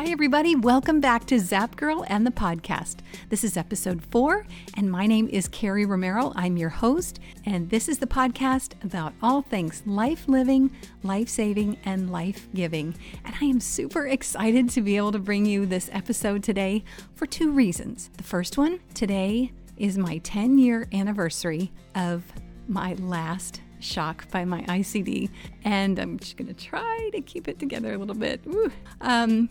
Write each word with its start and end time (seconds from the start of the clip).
Hi, 0.00 0.06
everybody. 0.06 0.56
Welcome 0.56 1.00
back 1.00 1.26
to 1.26 1.38
Zap 1.38 1.76
Girl 1.76 2.06
and 2.08 2.26
the 2.26 2.30
podcast. 2.30 3.00
This 3.28 3.44
is 3.44 3.58
episode 3.58 4.02
four, 4.02 4.46
and 4.74 4.90
my 4.90 5.06
name 5.06 5.28
is 5.28 5.46
Carrie 5.46 5.84
Romero. 5.84 6.32
I'm 6.34 6.56
your 6.56 6.70
host, 6.70 7.20
and 7.44 7.68
this 7.68 7.86
is 7.86 7.98
the 7.98 8.06
podcast 8.06 8.82
about 8.82 9.12
all 9.22 9.42
things 9.42 9.82
life 9.84 10.26
living, 10.26 10.70
life 11.02 11.28
saving, 11.28 11.76
and 11.84 12.10
life 12.10 12.48
giving. 12.54 12.94
And 13.26 13.34
I 13.42 13.44
am 13.44 13.60
super 13.60 14.06
excited 14.06 14.70
to 14.70 14.80
be 14.80 14.96
able 14.96 15.12
to 15.12 15.18
bring 15.18 15.44
you 15.44 15.66
this 15.66 15.90
episode 15.92 16.42
today 16.42 16.82
for 17.14 17.26
two 17.26 17.52
reasons. 17.52 18.08
The 18.16 18.22
first 18.22 18.56
one, 18.56 18.80
today 18.94 19.52
is 19.76 19.98
my 19.98 20.16
10 20.24 20.56
year 20.56 20.88
anniversary 20.94 21.72
of 21.94 22.24
my 22.68 22.94
last 22.94 23.60
shock 23.80 24.30
by 24.30 24.46
my 24.46 24.62
ICD, 24.62 25.28
and 25.64 25.98
I'm 25.98 26.18
just 26.18 26.38
gonna 26.38 26.54
try 26.54 27.10
to 27.12 27.20
keep 27.20 27.48
it 27.48 27.58
together 27.58 27.92
a 27.92 27.98
little 27.98 28.14
bit. 28.14 28.40
Um, 29.02 29.48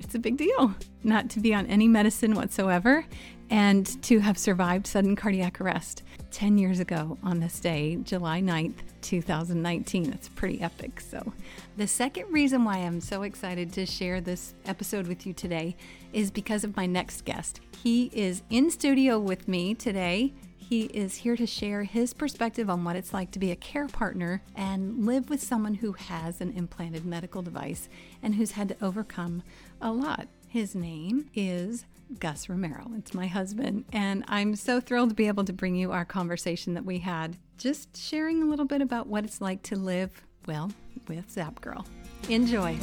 it's 0.00 0.14
a 0.14 0.18
big 0.18 0.36
deal 0.36 0.74
not 1.02 1.30
to 1.30 1.40
be 1.40 1.54
on 1.54 1.66
any 1.66 1.88
medicine 1.88 2.34
whatsoever 2.34 3.04
and 3.50 4.00
to 4.02 4.18
have 4.18 4.36
survived 4.36 4.86
sudden 4.86 5.16
cardiac 5.16 5.60
arrest 5.60 6.02
10 6.30 6.58
years 6.58 6.80
ago 6.80 7.16
on 7.22 7.40
this 7.40 7.58
day, 7.60 7.96
July 8.02 8.40
9th, 8.42 8.74
2019. 9.00 10.10
That's 10.10 10.28
pretty 10.28 10.60
epic. 10.60 11.00
So, 11.00 11.32
the 11.76 11.86
second 11.86 12.30
reason 12.30 12.64
why 12.64 12.78
I'm 12.78 13.00
so 13.00 13.22
excited 13.22 13.72
to 13.74 13.86
share 13.86 14.20
this 14.20 14.54
episode 14.66 15.06
with 15.06 15.26
you 15.26 15.32
today 15.32 15.76
is 16.12 16.30
because 16.30 16.64
of 16.64 16.76
my 16.76 16.86
next 16.86 17.24
guest. 17.24 17.60
He 17.82 18.10
is 18.12 18.42
in 18.50 18.70
studio 18.70 19.18
with 19.18 19.48
me 19.48 19.74
today. 19.74 20.34
He 20.58 20.82
is 20.82 21.14
here 21.14 21.34
to 21.36 21.46
share 21.46 21.84
his 21.84 22.12
perspective 22.12 22.68
on 22.68 22.84
what 22.84 22.94
it's 22.94 23.14
like 23.14 23.30
to 23.30 23.38
be 23.38 23.50
a 23.50 23.56
care 23.56 23.86
partner 23.86 24.42
and 24.54 25.06
live 25.06 25.30
with 25.30 25.42
someone 25.42 25.72
who 25.72 25.92
has 25.92 26.42
an 26.42 26.52
implanted 26.52 27.06
medical 27.06 27.40
device 27.40 27.88
and 28.22 28.34
who's 28.34 28.50
had 28.50 28.68
to 28.68 28.76
overcome 28.84 29.42
a 29.80 29.92
lot. 29.92 30.28
His 30.48 30.74
name 30.74 31.30
is 31.34 31.84
Gus 32.18 32.48
Romero. 32.48 32.90
It's 32.96 33.12
my 33.14 33.26
husband, 33.26 33.84
and 33.92 34.24
I'm 34.26 34.56
so 34.56 34.80
thrilled 34.80 35.10
to 35.10 35.14
be 35.14 35.28
able 35.28 35.44
to 35.44 35.52
bring 35.52 35.76
you 35.76 35.92
our 35.92 36.04
conversation 36.04 36.74
that 36.74 36.84
we 36.84 36.98
had, 36.98 37.36
just 37.58 37.96
sharing 37.96 38.42
a 38.42 38.46
little 38.46 38.64
bit 38.64 38.80
about 38.80 39.06
what 39.06 39.24
it's 39.24 39.40
like 39.40 39.62
to 39.64 39.76
live, 39.76 40.10
well, 40.46 40.70
with 41.06 41.30
Zap 41.30 41.60
Girl. 41.60 41.86
Enjoy. 42.28 42.76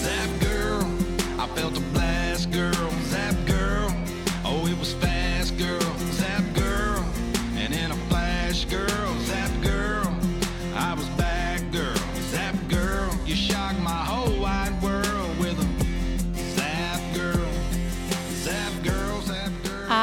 Zap 0.00 0.40
girl, 0.40 0.82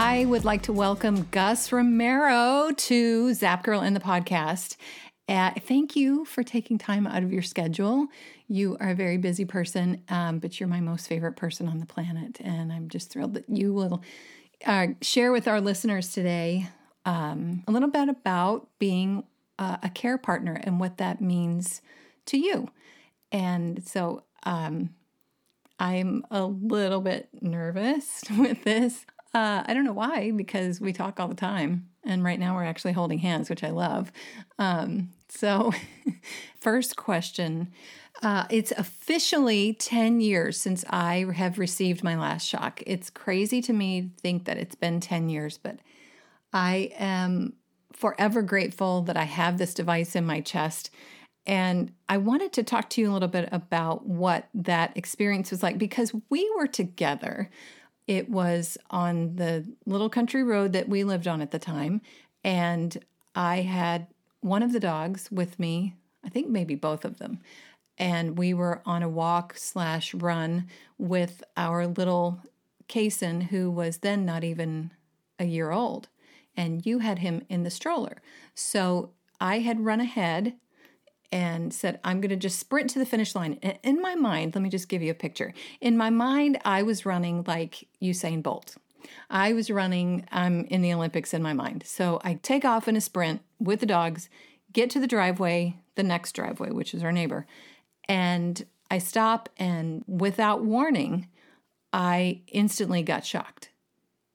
I 0.10 0.26
would 0.26 0.44
like 0.44 0.64
to 0.64 0.74
welcome 0.74 1.28
Gus 1.30 1.72
Romero 1.72 2.72
to 2.76 3.34
Zap 3.36 3.64
Girl 3.64 3.82
in 3.82 3.94
the 3.94 4.00
podcast. 4.00 4.76
Uh, 5.28 5.52
thank 5.68 5.96
you 5.96 6.26
for 6.26 6.42
taking 6.42 6.80
time 6.80 7.06
out 7.06 7.22
of 7.22 7.32
your 7.32 7.44
schedule. 7.44 8.08
You 8.48 8.76
are 8.80 8.90
a 8.90 8.96
very 8.96 9.18
busy 9.18 9.46
person, 9.46 10.02
um, 10.10 10.40
but 10.40 10.60
you're 10.60 10.68
my 10.68 10.80
most 10.80 11.08
favorite 11.08 11.34
person 11.34 11.68
on 11.68 11.78
the 11.78 11.86
planet. 11.86 12.42
And 12.44 12.74
I'm 12.74 12.90
just 12.90 13.12
thrilled 13.12 13.36
that 13.36 13.48
you 13.50 13.72
will 13.72 14.02
uh, 14.66 14.88
share 15.04 15.32
with 15.32 15.48
our 15.48 15.62
listeners 15.62 16.12
today 16.12 16.68
um, 17.06 17.64
a 17.68 17.72
little 17.72 17.92
bit 17.92 18.10
about 18.10 18.68
being 18.80 19.26
uh, 19.60 19.78
a 19.84 19.90
care 19.90 20.18
partner 20.18 20.60
and 20.64 20.80
what 20.80 20.98
that 20.98 21.22
means 21.22 21.84
to 22.26 22.40
you. 22.40 22.68
And 23.32 23.88
so 23.88 24.24
um, 24.42 24.90
I'm 25.78 26.26
a 26.32 26.46
little 26.46 27.02
bit 27.02 27.30
nervous 27.44 28.24
with 28.40 28.64
this. 28.64 29.06
Uh, 29.34 29.64
I 29.66 29.74
don't 29.74 29.86
know 29.86 29.94
why, 29.94 30.32
because 30.32 30.82
we 30.82 30.92
talk 30.92 31.20
all 31.20 31.28
the 31.28 31.36
time. 31.36 31.88
And 32.04 32.24
right 32.24 32.40
now 32.40 32.56
we're 32.56 32.64
actually 32.64 32.94
holding 32.94 33.20
hands, 33.20 33.50
which 33.50 33.64
I 33.64 33.70
love. 33.70 34.12
Um, 34.58 35.10
so, 35.28 35.72
first 36.60 36.96
question 36.96 37.72
uh, 38.22 38.46
It's 38.50 38.72
officially 38.72 39.74
10 39.74 40.22
years 40.22 40.60
since 40.60 40.84
I 40.90 41.26
have 41.36 41.60
received 41.60 42.04
my 42.04 42.18
last 42.18 42.48
shock. 42.48 42.82
It's 42.88 43.10
crazy 43.10 43.62
to 43.62 43.74
me 43.74 44.02
to 44.02 44.10
think 44.22 44.46
that 44.46 44.58
it's 44.58 44.76
been 44.76 45.00
10 45.00 45.30
years, 45.30 45.58
but 45.58 45.80
I 46.52 46.92
am 46.98 47.54
forever 47.94 48.42
grateful 48.42 49.02
that 49.04 49.18
I 49.18 49.24
have 49.26 49.58
this 49.58 49.74
device 49.74 50.16
in 50.16 50.26
my 50.26 50.42
chest. 50.42 50.90
And 51.46 51.94
I 52.08 52.18
wanted 52.18 52.54
to 52.54 52.64
talk 52.64 52.90
to 52.92 53.02
you 53.02 53.12
a 53.12 53.14
little 53.14 53.28
bit 53.28 53.50
about 53.52 54.06
what 54.06 54.50
that 54.54 54.96
experience 54.96 55.52
was 55.52 55.64
like 55.64 55.78
because 55.78 56.14
we 56.30 56.50
were 56.58 56.68
together. 56.68 57.50
It 58.10 58.28
was 58.28 58.76
on 58.90 59.36
the 59.36 59.72
little 59.86 60.10
country 60.10 60.42
road 60.42 60.74
that 60.74 60.90
we 60.90 61.04
lived 61.04 61.28
on 61.28 61.44
at 61.44 61.52
the 61.52 61.60
time. 61.60 62.02
And 62.44 62.98
I 63.36 63.58
had 63.58 64.08
one 64.42 64.64
of 64.64 64.74
the 64.74 64.80
dogs 64.80 65.30
with 65.32 65.60
me, 65.60 65.94
I 66.26 66.30
think 66.30 66.50
maybe 66.50 66.74
both 66.74 67.06
of 67.06 67.20
them. 67.20 67.40
And 68.00 68.36
we 68.36 68.52
were 68.52 68.82
on 68.84 69.04
a 69.04 69.10
walk 69.10 69.54
slash 69.58 70.16
run 70.16 70.66
with 70.98 71.44
our 71.56 71.86
little 71.86 72.42
Kason, 72.88 73.44
who 73.44 73.70
was 73.70 74.00
then 74.00 74.26
not 74.26 74.44
even 74.44 74.90
a 75.38 75.46
year 75.46 75.70
old. 75.70 76.08
And 76.58 76.84
you 76.84 77.00
had 77.00 77.20
him 77.20 77.44
in 77.48 77.62
the 77.62 77.70
stroller. 77.70 78.24
So 78.56 79.12
I 79.40 79.60
had 79.60 79.86
run 79.86 80.02
ahead 80.02 80.56
and 81.32 81.74
said, 81.74 82.00
I'm 82.04 82.22
going 82.22 82.30
to 82.30 82.36
just 82.36 82.60
sprint 82.60 82.90
to 82.92 83.00
the 83.00 83.06
finish 83.06 83.36
line. 83.36 83.54
In 83.84 84.02
my 84.02 84.16
mind, 84.16 84.56
let 84.56 84.62
me 84.62 84.70
just 84.70 84.90
give 84.90 85.02
you 85.02 85.12
a 85.12 85.16
picture. 85.16 85.54
In 85.80 85.98
my 85.98 86.10
mind, 86.10 86.60
I 86.66 86.84
was 86.84 87.06
running 87.06 87.44
like 87.48 87.88
Usain 88.02 88.42
Bolt. 88.42 88.78
I 89.30 89.54
was 89.54 89.70
running, 89.70 90.28
I'm 90.32 90.66
in 90.66 90.82
the 90.82 90.94
Olympics 90.94 91.34
in 91.34 91.42
my 91.42 91.54
mind. 91.54 91.84
So 91.86 92.20
I 92.24 92.36
take 92.36 92.66
off 92.66 92.88
in 92.88 92.96
a 92.96 93.02
sprint 93.02 93.42
with 93.60 93.80
the 93.80 93.86
dogs, 93.86 94.30
get 94.74 94.90
to 94.92 95.00
the 95.00 95.08
driveway, 95.08 95.78
the 95.96 96.04
next 96.04 96.34
driveway, 96.34 96.72
which 96.72 96.94
is 96.94 97.04
our 97.04 97.12
neighbor, 97.12 97.46
and 98.08 98.66
I 98.92 98.98
stop, 98.98 99.50
and 99.58 100.04
without 100.08 100.64
warning, 100.64 101.28
I 101.94 102.42
instantly 102.48 103.04
got 103.04 103.26
shocked. 103.26 103.70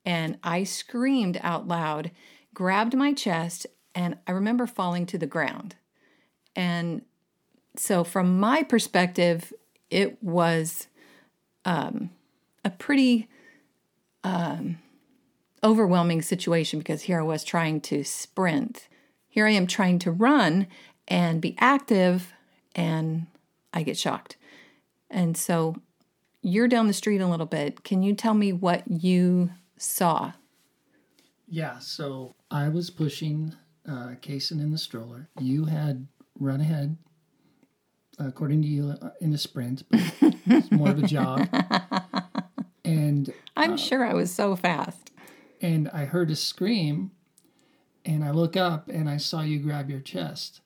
And 0.05 0.39
I 0.45 0.65
screamed 0.65 1.41
out 1.43 1.67
loud, 1.67 2.11
grabbed 2.53 2.95
my 2.95 3.13
chest, 3.13 3.67
and 3.95 4.19
I 4.27 4.33
remember 4.33 4.67
falling 4.67 5.07
to 5.07 5.19
the 5.19 5.27
ground. 5.27 5.77
And 6.57 7.03
so, 7.77 8.05
from 8.05 8.39
my 8.39 8.63
perspective, 8.63 9.53
it 9.91 10.23
was 10.23 10.89
um, 11.65 12.11
a 12.65 12.71
pretty 12.71 13.29
um, 14.23 14.79
overwhelming 15.63 16.23
situation 16.23 16.79
because 16.79 17.03
here 17.03 17.21
I 17.21 17.25
was 17.25 17.45
trying 17.45 17.81
to 17.83 18.05
sprint. 18.05 18.89
Here 19.29 19.47
I 19.47 19.51
am 19.51 19.67
trying 19.67 19.99
to 20.01 20.13
run 20.13 20.69
and 21.09 21.41
be 21.41 21.57
active, 21.59 22.33
and 22.75 23.27
I 23.73 23.83
get 23.83 23.99
shocked. 23.99 24.37
And 25.11 25.37
so, 25.37 25.77
you're 26.43 26.69
down 26.69 26.87
the 26.87 26.93
street 26.93 27.21
a 27.21 27.27
little 27.27 27.47
bit. 27.47 27.83
Can 27.85 28.03
you 28.03 28.15
tell 28.15 28.35
me 28.35 28.53
what 28.53 28.85
you 28.87 29.51
saw? 29.79 30.33
Yeah, 31.49 31.79
so 31.79 32.35
I 32.51 32.69
was 32.69 32.91
pushing 32.91 33.55
uh, 33.89 34.15
in 34.27 34.71
the 34.71 34.79
stroller. 34.79 35.29
You 35.39 35.65
had 35.65 36.07
run 36.39 36.61
ahead, 36.61 36.97
uh, 38.21 38.29
according 38.29 38.63
to 38.63 38.69
you, 38.69 38.91
uh, 39.01 39.11
in 39.21 39.33
a 39.33 39.39
sprint, 39.39 39.83
but 39.91 40.01
it's 40.47 40.71
more 40.71 40.91
of 40.91 40.99
a 40.99 41.07
jog. 41.07 41.49
And 42.85 43.33
I'm 43.57 43.73
uh, 43.73 43.77
sure 43.79 44.05
I 44.05 44.13
was 44.13 44.33
so 44.33 44.57
fast. 44.57 45.11
and 45.63 45.89
I 45.89 46.05
heard 46.05 46.31
a 46.31 46.37
scream, 46.37 47.13
and 48.05 48.23
I 48.23 48.31
look 48.31 48.57
up 48.57 48.89
and 48.89 49.09
I 49.09 49.17
saw 49.17 49.41
you 49.41 49.59
grab 49.59 49.89
your 49.89 50.01
chest. 50.01 50.61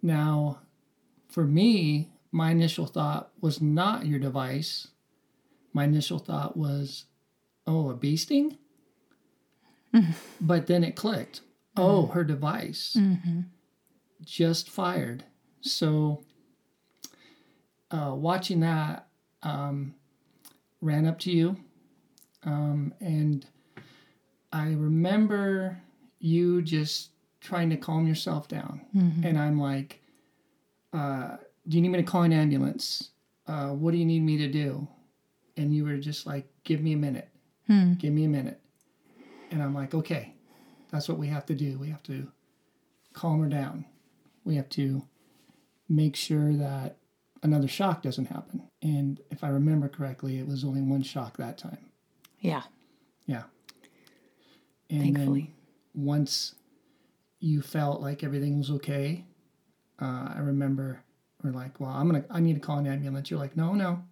Now, 0.00 0.60
for 1.28 1.44
me, 1.44 2.12
my 2.30 2.52
initial 2.52 2.86
thought 2.86 3.30
was 3.40 3.60
not 3.60 4.06
your 4.06 4.20
device. 4.20 4.88
My 5.72 5.84
initial 5.84 6.20
thought 6.20 6.56
was, 6.56 7.06
oh, 7.66 7.90
a 7.90 7.94
bee 7.94 8.16
sting? 8.16 8.56
but 10.40 10.68
then 10.68 10.84
it 10.84 10.94
clicked. 10.94 11.40
Oh, 11.76 12.06
her 12.06 12.24
device 12.24 12.96
mm-hmm. 12.98 13.40
Just 14.24 14.70
fired. 14.70 15.24
So, 15.60 16.22
uh, 17.90 18.12
watching 18.14 18.60
that, 18.60 19.08
um, 19.42 19.94
ran 20.80 21.06
up 21.06 21.18
to 21.20 21.30
you, 21.30 21.56
um, 22.44 22.94
and 23.00 23.46
I 24.52 24.68
remember 24.72 25.80
you 26.20 26.62
just 26.62 27.10
trying 27.40 27.70
to 27.70 27.76
calm 27.76 28.06
yourself 28.06 28.48
down. 28.48 28.80
And 29.24 29.38
I'm 29.38 29.60
like, 29.60 30.02
uh, 30.92 31.36
Do 31.68 31.76
you 31.76 31.82
need 31.82 31.90
me 31.90 31.98
to 31.98 32.02
call 32.04 32.22
an 32.22 32.32
ambulance? 32.32 33.10
Uh, 33.46 33.68
what 33.70 33.90
do 33.92 33.98
you 33.98 34.04
need 34.06 34.20
me 34.22 34.38
to 34.38 34.48
do? 34.48 34.88
And 35.56 35.74
you 35.74 35.84
were 35.84 35.96
just 35.98 36.26
like, 36.26 36.46
Give 36.64 36.80
me 36.82 36.92
a 36.94 36.96
minute. 36.96 37.28
Give 37.98 38.12
me 38.12 38.24
a 38.24 38.28
minute. 38.28 38.60
And 39.50 39.62
I'm 39.62 39.74
like, 39.74 39.94
Okay, 39.94 40.34
that's 40.90 41.08
what 41.08 41.18
we 41.18 41.26
have 41.28 41.44
to 41.46 41.54
do. 41.54 41.78
We 41.78 41.88
have 41.90 42.02
to 42.04 42.26
calm 43.12 43.40
her 43.40 43.48
down. 43.48 43.84
We 44.44 44.56
have 44.56 44.68
to 44.70 45.02
make 45.88 46.16
sure 46.16 46.54
that 46.54 46.96
another 47.42 47.68
shock 47.68 48.02
doesn't 48.02 48.26
happen. 48.26 48.62
And 48.82 49.20
if 49.30 49.42
I 49.42 49.48
remember 49.48 49.88
correctly, 49.88 50.38
it 50.38 50.46
was 50.46 50.64
only 50.64 50.82
one 50.82 51.02
shock 51.02 51.36
that 51.36 51.58
time. 51.58 51.90
Yeah. 52.40 52.62
Yeah. 53.26 53.44
And 54.90 55.02
Thankfully. 55.02 55.54
then 55.94 56.04
once 56.04 56.54
you 57.40 57.62
felt 57.62 58.00
like 58.00 58.24
everything 58.24 58.58
was 58.58 58.70
okay, 58.70 59.24
uh, 60.00 60.32
I 60.34 60.38
remember 60.38 61.02
we're 61.42 61.52
like, 61.52 61.78
well, 61.78 61.90
I'm 61.90 62.06
gonna, 62.06 62.24
I 62.30 62.40
need 62.40 62.54
to 62.54 62.60
call 62.60 62.78
an 62.78 62.86
ambulance. 62.86 63.30
You're 63.30 63.40
like, 63.40 63.56
no, 63.56 63.74
no, 63.74 64.02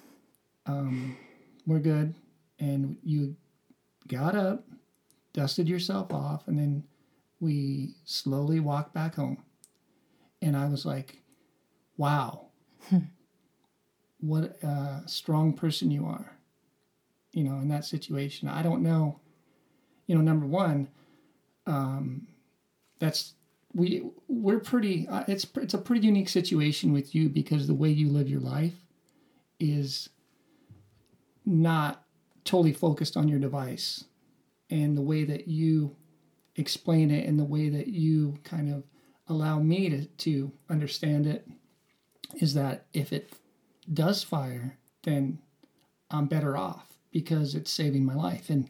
um, 0.66 1.16
we're 1.66 1.80
good. 1.80 2.14
And 2.58 2.96
you 3.02 3.36
got 4.06 4.36
up, 4.36 4.64
dusted 5.32 5.68
yourself 5.68 6.12
off, 6.12 6.46
and 6.46 6.58
then 6.58 6.84
we 7.44 7.94
slowly 8.04 8.60
walked 8.60 8.94
back 8.94 9.14
home. 9.14 9.42
And 10.42 10.56
I 10.56 10.68
was 10.68 10.84
like, 10.84 11.22
wow, 11.96 12.46
what 14.20 14.62
a 14.62 15.02
strong 15.06 15.52
person 15.52 15.90
you 15.90 16.06
are 16.06 16.34
you 17.34 17.42
know, 17.42 17.56
in 17.56 17.68
that 17.68 17.84
situation. 17.84 18.48
I 18.48 18.62
don't 18.62 18.82
know, 18.82 19.20
you 20.06 20.14
know, 20.14 20.20
number 20.20 20.46
one, 20.46 20.88
um, 21.66 22.28
that's 23.00 23.34
we 23.74 24.08
we're 24.28 24.60
pretty. 24.60 25.08
Uh, 25.08 25.24
it's 25.26 25.46
it's 25.56 25.74
a 25.74 25.78
pretty 25.78 26.06
unique 26.06 26.28
situation 26.28 26.92
with 26.92 27.14
you 27.14 27.28
because 27.28 27.66
the 27.66 27.74
way 27.74 27.88
you 27.90 28.08
live 28.08 28.28
your 28.28 28.40
life 28.40 28.74
is 29.58 30.08
not 31.44 32.04
totally 32.44 32.72
focused 32.72 33.16
on 33.16 33.26
your 33.26 33.40
device, 33.40 34.04
and 34.70 34.96
the 34.96 35.02
way 35.02 35.24
that 35.24 35.48
you 35.48 35.96
explain 36.56 37.10
it 37.10 37.24
in 37.26 37.36
the 37.36 37.44
way 37.44 37.68
that 37.68 37.88
you 37.88 38.38
kind 38.44 38.72
of 38.72 38.84
allow 39.28 39.58
me 39.60 39.88
to 39.88 40.04
to 40.06 40.52
understand 40.68 41.26
it 41.26 41.46
is 42.36 42.54
that 42.54 42.86
if 42.92 43.12
it 43.12 43.32
does 43.92 44.22
fire, 44.22 44.78
then 45.02 45.38
I'm 46.10 46.26
better 46.26 46.56
off 46.56 46.86
because 47.10 47.54
it's 47.54 47.70
saving 47.70 48.04
my 48.04 48.14
life. 48.14 48.50
And 48.50 48.68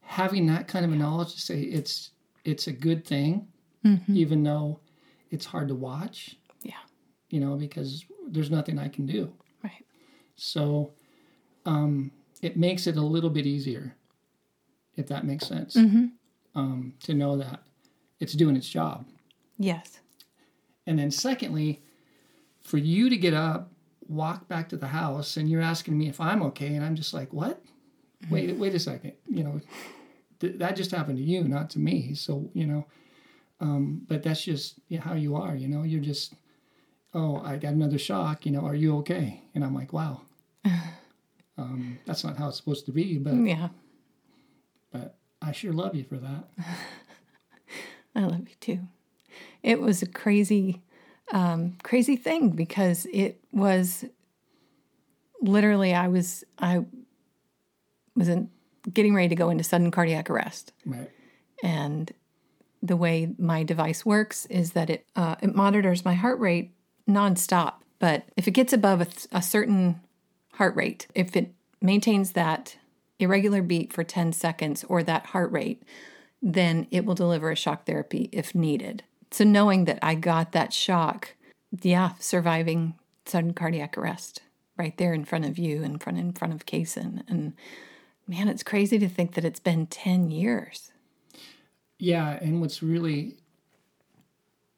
having 0.00 0.46
that 0.46 0.68
kind 0.68 0.84
of 0.84 0.92
a 0.92 0.96
knowledge 0.96 1.34
to 1.34 1.40
say 1.40 1.60
it's 1.62 2.10
it's 2.44 2.66
a 2.66 2.72
good 2.72 3.04
thing, 3.04 3.48
even 4.08 4.42
though 4.42 4.80
it's 5.30 5.46
hard 5.46 5.68
to 5.68 5.74
watch, 5.74 6.36
Yeah. 6.62 6.74
you 7.28 7.38
know, 7.40 7.56
because 7.56 8.04
there's 8.28 8.50
nothing 8.50 8.78
I 8.78 8.88
can 8.88 9.06
do. 9.06 9.32
Right. 9.62 9.84
So 10.36 10.92
um, 11.66 12.10
it 12.42 12.56
makes 12.56 12.86
it 12.86 12.96
a 12.96 13.02
little 13.02 13.30
bit 13.30 13.46
easier, 13.46 13.94
if 14.96 15.06
that 15.08 15.24
makes 15.24 15.46
sense, 15.46 15.76
um, 16.54 16.94
to 17.04 17.14
know 17.14 17.36
that 17.36 17.60
it's 18.18 18.32
doing 18.34 18.56
its 18.56 18.68
job. 18.68 19.06
Yes. 19.58 20.00
And 20.86 20.98
then, 20.98 21.10
secondly, 21.10 21.80
for 22.62 22.78
you 22.78 23.08
to 23.10 23.16
get 23.16 23.34
up, 23.34 23.70
walk 24.08 24.48
back 24.48 24.68
to 24.70 24.76
the 24.76 24.88
house, 24.88 25.36
and 25.36 25.48
you're 25.48 25.62
asking 25.62 25.96
me 25.96 26.08
if 26.08 26.20
I'm 26.20 26.42
okay, 26.44 26.74
and 26.74 26.84
I'm 26.84 26.96
just 26.96 27.14
like, 27.14 27.32
what? 27.32 27.62
Wait, 28.28 28.54
wait 28.56 28.74
a 28.74 28.78
second. 28.80 29.12
You 29.28 29.44
know, 29.44 29.60
th- 30.40 30.58
that 30.58 30.76
just 30.76 30.90
happened 30.90 31.18
to 31.18 31.24
you, 31.24 31.44
not 31.44 31.70
to 31.70 31.78
me. 31.78 32.14
So, 32.14 32.50
you 32.52 32.66
know, 32.66 32.86
um, 33.60 34.02
but 34.08 34.22
that's 34.22 34.42
just 34.44 34.80
how 35.00 35.14
you 35.14 35.36
are. 35.36 35.54
You 35.54 35.68
know, 35.68 35.84
you're 35.84 36.00
just, 36.02 36.34
oh, 37.14 37.40
I 37.44 37.56
got 37.56 37.72
another 37.72 37.98
shock. 37.98 38.44
You 38.44 38.52
know, 38.52 38.60
are 38.66 38.74
you 38.74 38.96
okay? 38.98 39.42
And 39.54 39.64
I'm 39.64 39.74
like, 39.74 39.92
wow. 39.92 40.22
Um, 41.58 41.98
that's 42.06 42.24
not 42.24 42.38
how 42.38 42.48
it's 42.48 42.56
supposed 42.56 42.86
to 42.86 42.92
be, 42.92 43.18
but 43.18 43.34
Yeah. 43.34 43.68
but 44.90 45.18
I 45.42 45.52
sure 45.52 45.72
love 45.72 45.94
you 45.94 46.04
for 46.04 46.16
that. 46.18 46.44
I 48.14 48.20
love 48.22 48.48
you 48.48 48.54
too. 48.60 48.80
It 49.62 49.80
was 49.80 50.02
a 50.02 50.06
crazy, 50.06 50.82
um, 51.32 51.76
crazy 51.82 52.16
thing 52.16 52.50
because 52.50 53.06
it 53.12 53.40
was 53.52 54.04
literally 55.40 55.94
I 55.94 56.08
was 56.08 56.44
I 56.58 56.84
was 58.16 58.28
in, 58.28 58.50
getting 58.92 59.14
ready 59.14 59.28
to 59.28 59.34
go 59.34 59.50
into 59.50 59.64
sudden 59.64 59.90
cardiac 59.90 60.28
arrest, 60.28 60.72
Right. 60.84 61.10
and 61.62 62.12
the 62.82 62.96
way 62.96 63.34
my 63.38 63.62
device 63.62 64.04
works 64.04 64.46
is 64.46 64.72
that 64.72 64.90
it 64.90 65.06
uh, 65.16 65.36
it 65.42 65.54
monitors 65.54 66.04
my 66.04 66.14
heart 66.14 66.38
rate 66.40 66.72
nonstop. 67.08 67.74
But 67.98 68.24
if 68.36 68.48
it 68.48 68.52
gets 68.52 68.72
above 68.72 69.02
a, 69.02 69.04
th- 69.04 69.26
a 69.30 69.42
certain 69.42 70.00
heart 70.54 70.74
rate, 70.74 71.06
if 71.14 71.36
it 71.36 71.52
maintains 71.82 72.32
that 72.32 72.76
irregular 73.20 73.62
beat 73.62 73.92
for 73.92 74.04
10 74.04 74.32
seconds 74.32 74.84
or 74.84 75.02
that 75.02 75.26
heart 75.26 75.52
rate, 75.52 75.82
then 76.42 76.86
it 76.90 77.04
will 77.04 77.14
deliver 77.14 77.50
a 77.50 77.56
shock 77.56 77.86
therapy 77.86 78.28
if 78.32 78.54
needed. 78.54 79.02
So 79.30 79.44
knowing 79.44 79.84
that 79.84 79.98
I 80.02 80.14
got 80.14 80.52
that 80.52 80.72
shock, 80.72 81.34
yeah, 81.82 82.12
surviving 82.18 82.94
sudden 83.26 83.54
cardiac 83.54 83.96
arrest 83.96 84.42
right 84.76 84.96
there 84.96 85.12
in 85.12 85.24
front 85.24 85.44
of 85.44 85.58
you, 85.58 85.82
in 85.82 85.98
front 85.98 86.18
in 86.18 86.32
front 86.32 86.54
of 86.54 86.66
Kaysen, 86.66 87.22
and 87.28 87.52
man, 88.26 88.48
it's 88.48 88.62
crazy 88.62 88.98
to 88.98 89.08
think 89.08 89.34
that 89.34 89.44
it's 89.44 89.60
been 89.60 89.86
10 89.86 90.30
years. 90.30 90.90
Yeah, 91.98 92.38
and 92.40 92.60
what's 92.60 92.82
really 92.82 93.36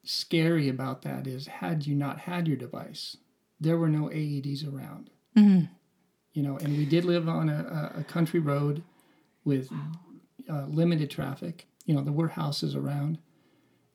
scary 0.04 0.68
about 0.68 1.02
that 1.02 1.26
is 1.26 1.46
had 1.46 1.86
you 1.86 1.94
not 1.94 2.20
had 2.20 2.48
your 2.48 2.56
device, 2.56 3.16
there 3.60 3.78
were 3.78 3.88
no 3.88 4.08
AEDs 4.08 4.66
around. 4.66 5.10
Mm-hmm. 5.36 5.66
You 6.32 6.43
know, 6.43 6.56
and 6.58 6.76
we 6.76 6.87
did 6.87 7.05
live 7.05 7.29
on 7.29 7.49
a, 7.49 7.93
a 7.99 8.05
country 8.05 8.40
road 8.40 8.82
with 9.44 9.70
uh, 10.50 10.64
limited 10.67 11.11
traffic. 11.11 11.67
You 11.84 11.94
know, 11.94 12.02
there 12.02 12.12
were 12.12 12.29
houses 12.29 12.75
around, 12.75 13.19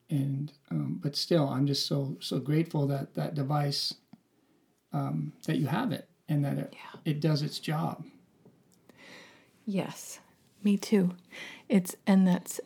and 0.10 0.52
um, 0.70 1.00
but 1.02 1.16
still, 1.16 1.48
I'm 1.50 1.66
just 1.66 1.88
so 1.88 2.16
so 2.20 2.40
grateful 2.40 2.88
that 2.88 3.16
that 3.16 3.34
device 3.34 3.94
um, 4.94 5.34
that 5.46 5.58
you 5.58 5.68
have 5.68 5.92
it 5.92 6.08
and 6.30 6.44
that 6.46 6.58
it 6.58 6.76
it 7.06 7.22
does 7.22 7.42
its 7.42 7.60
job. 7.60 8.04
Yes, 9.66 10.20
me 10.64 10.78
too. 10.78 11.16
It's 11.70 11.96
and 12.06 12.28
that's 12.28 12.60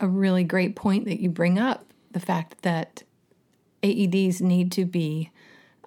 a 0.00 0.08
really 0.08 0.44
great 0.44 0.76
point 0.76 1.04
that 1.06 1.20
you 1.20 1.28
bring 1.30 1.58
up 1.58 1.84
the 2.10 2.20
fact 2.20 2.62
that 2.62 3.02
AEDs 3.82 4.40
need 4.40 4.72
to 4.72 4.84
be 4.84 5.30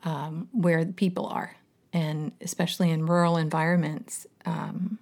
um, 0.03 0.49
where 0.51 0.85
people 0.85 1.25
are, 1.27 1.55
and 1.93 2.31
especially 2.41 2.89
in 2.89 3.05
rural 3.05 3.37
environments 3.37 4.25
um, 4.45 4.99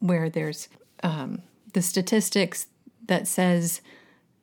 where 0.00 0.28
there's 0.28 0.68
um, 1.02 1.42
the 1.72 1.82
statistics 1.82 2.66
that 3.06 3.26
says 3.28 3.80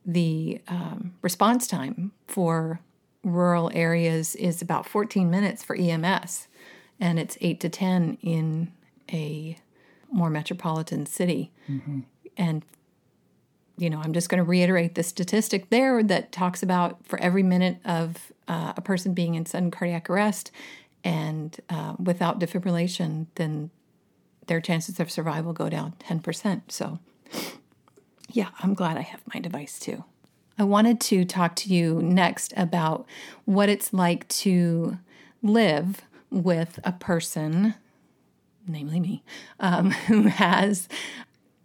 the 0.05 0.62
um, 0.67 1.13
response 1.22 1.67
time 1.67 2.12
for 2.27 2.79
rural 3.24 3.70
areas 3.74 4.36
is 4.36 4.62
about 4.62 4.86
14 4.88 5.29
minutes 5.29 5.63
for 5.63 5.75
EMS, 5.75 6.48
and 7.00 7.20
it's 7.20 7.38
8 7.41 7.60
to 7.60 7.70
10 7.70 8.17
in 8.22 8.72
a 9.12 9.58
more 10.12 10.29
metropolitan 10.29 11.05
city. 11.05 11.51
And, 12.38 12.65
you 13.77 13.89
know, 13.89 14.01
I'm 14.03 14.13
just 14.13 14.29
going 14.29 14.43
to 14.43 14.50
reiterate 14.50 14.96
the 14.96 15.03
statistic 15.03 15.70
there 15.70 16.01
that 16.03 16.31
talks 16.31 16.63
about 16.63 17.05
for 17.05 17.20
every 17.20 17.43
minute 17.43 17.77
of 17.86 18.31
uh, 18.48 18.74
a 18.75 18.81
person 18.81 19.13
being 19.13 19.36
in 19.36 19.46
sudden 19.46 19.72
cardiac 19.72 20.10
arrest 20.10 20.51
and 21.03 21.60
uh, 21.70 21.96
without 22.00 22.39
defibrillation, 22.39 23.27
then 23.36 23.72
their 24.48 24.62
chances 24.62 25.00
of 25.00 25.12
survival 25.12 25.53
go 25.53 25.70
down 25.70 25.93
10%. 26.00 26.63
So, 26.70 27.00
yeah, 28.29 28.50
I'm 28.60 28.74
glad 28.74 28.98
I 28.98 29.01
have 29.01 29.22
my 29.34 29.39
device 29.39 29.79
too. 29.79 30.03
I 30.58 30.63
wanted 30.63 31.00
to 31.01 31.25
talk 31.25 31.55
to 31.58 31.74
you 31.74 32.01
next 32.01 32.53
about 32.55 33.05
what 33.46 33.70
it's 33.70 33.93
like 33.93 34.27
to 34.27 35.00
live 35.41 36.01
with 36.29 36.79
a 36.84 36.91
person, 36.91 37.75
namely 38.67 39.00
me, 39.00 39.24
um, 39.60 39.91
who 40.08 40.24
has 40.24 40.88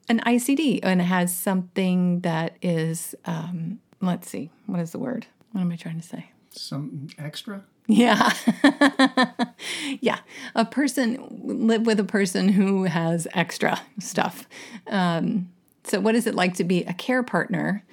an 0.08 0.20
ICD 0.20 0.80
and 0.82 1.02
has 1.02 1.36
something 1.36 2.20
that 2.20 2.56
is, 2.62 3.14
um, 3.24 3.80
let's 4.00 4.28
see, 4.28 4.50
what 4.66 4.80
is 4.80 4.92
the 4.92 4.98
word? 4.98 5.26
What 5.52 5.60
am 5.60 5.72
I 5.72 5.76
trying 5.76 6.00
to 6.00 6.06
say? 6.06 6.30
Some 6.50 7.08
extra. 7.18 7.64
Yeah. 7.88 8.32
yeah. 10.00 10.18
A 10.54 10.64
person, 10.64 11.18
live 11.44 11.86
with 11.86 12.00
a 12.00 12.04
person 12.04 12.48
who 12.48 12.84
has 12.84 13.28
extra 13.32 13.80
stuff. 14.00 14.48
Um, 14.88 15.50
so, 15.84 16.00
what 16.00 16.14
is 16.16 16.26
it 16.26 16.34
like 16.34 16.54
to 16.54 16.64
be 16.64 16.82
a 16.84 16.92
care 16.92 17.22
partner 17.22 17.84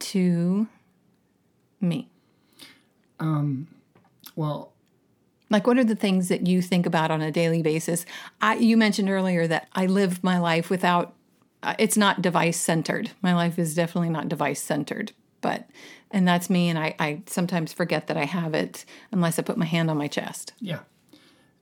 to 0.00 0.68
me? 1.80 2.08
Um, 3.18 3.68
well, 4.34 4.72
Like, 5.50 5.66
what 5.66 5.78
are 5.78 5.84
the 5.84 5.96
things 5.96 6.28
that 6.28 6.46
you 6.46 6.62
think 6.62 6.86
about 6.86 7.10
on 7.10 7.22
a 7.22 7.30
daily 7.32 7.62
basis? 7.62 8.06
I, 8.42 8.56
you 8.56 8.76
mentioned 8.76 9.10
earlier 9.10 9.46
that 9.46 9.68
I 9.74 9.86
live 9.86 10.24
my 10.24 10.38
life 10.38 10.70
without, 10.70 11.14
uh, 11.62 11.74
it's 11.78 11.96
not 11.96 12.22
device 12.22 12.58
centered. 12.58 13.12
My 13.22 13.34
life 13.34 13.58
is 13.58 13.74
definitely 13.74 14.10
not 14.10 14.28
device 14.28 14.62
centered, 14.62 15.12
but, 15.46 15.68
and 16.10 16.26
that's 16.26 16.50
me. 16.50 16.68
And 16.68 16.76
I, 16.76 16.96
I 16.98 17.22
sometimes 17.26 17.72
forget 17.72 18.08
that 18.08 18.16
I 18.16 18.24
have 18.24 18.52
it 18.52 18.84
unless 19.12 19.38
I 19.38 19.42
put 19.42 19.56
my 19.56 19.64
hand 19.64 19.88
on 19.90 19.96
my 19.96 20.08
chest. 20.08 20.52
Yeah. 20.60 20.80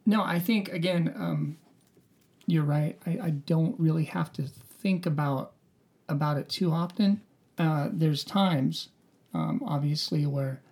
No, 0.07 0.23
I 0.23 0.39
think 0.39 0.71
again, 0.73 1.13
um, 1.17 1.59
you're 2.47 2.65
right. 2.65 2.99
I, 3.05 3.11
I 3.23 3.31
don't 3.31 3.79
really 3.79 4.05
have 4.05 4.33
to 4.35 4.43
think 4.83 5.05
about 5.05 5.53
about 6.09 6.39
it 6.39 6.49
too 6.49 6.71
often. 6.73 7.21
Uh, 7.59 7.89
there's 7.93 8.25
times, 8.25 8.89
um, 9.35 9.63
obviously, 9.67 10.25
where 10.27 10.63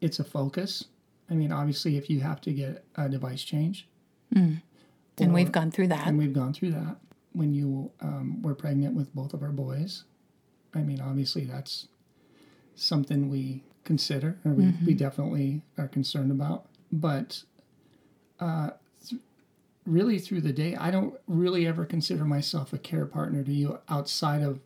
it's 0.00 0.18
a 0.18 0.24
focus, 0.24 0.84
I 1.30 1.34
mean, 1.34 1.52
obviously, 1.52 1.96
if 1.96 2.08
you 2.10 2.20
have 2.20 2.40
to 2.42 2.52
get 2.52 2.84
a 2.96 3.08
device 3.08 3.42
change, 3.42 3.88
and 4.34 4.60
Or- 5.20 5.28
we've 5.28 5.52
gone 5.52 5.70
through 5.70 5.88
that. 5.88 6.06
and 6.06 6.18
we've 6.18 6.32
gone 6.32 6.52
through 6.52 6.72
that 6.72 6.96
when 7.32 7.52
you 7.54 7.90
um, 8.00 8.42
were 8.42 8.54
pregnant 8.54 8.94
with 8.94 9.14
both 9.14 9.32
of 9.34 9.42
our 9.42 9.52
boys. 9.52 10.04
I 10.74 10.82
mean, 10.82 11.00
obviously, 11.00 11.44
that's 11.44 11.88
something 12.80 13.28
we 13.28 13.62
consider, 13.84 14.38
or 14.44 14.52
we, 14.52 14.72
we 14.86 14.94
definitely 14.94 15.62
are 15.76 15.88
concerned 15.88 16.30
about. 16.30 16.66
But 16.92 17.42
uh, 18.40 18.70
th- 19.08 19.20
really, 19.86 20.18
through 20.18 20.42
the 20.42 20.52
day, 20.52 20.76
I 20.76 20.90
don't 20.90 21.14
really 21.26 21.66
ever 21.66 21.84
consider 21.84 22.24
myself 22.24 22.72
a 22.72 22.78
care 22.78 23.06
partner 23.06 23.42
to 23.42 23.52
you 23.52 23.78
outside 23.88 24.42
of 24.42 24.60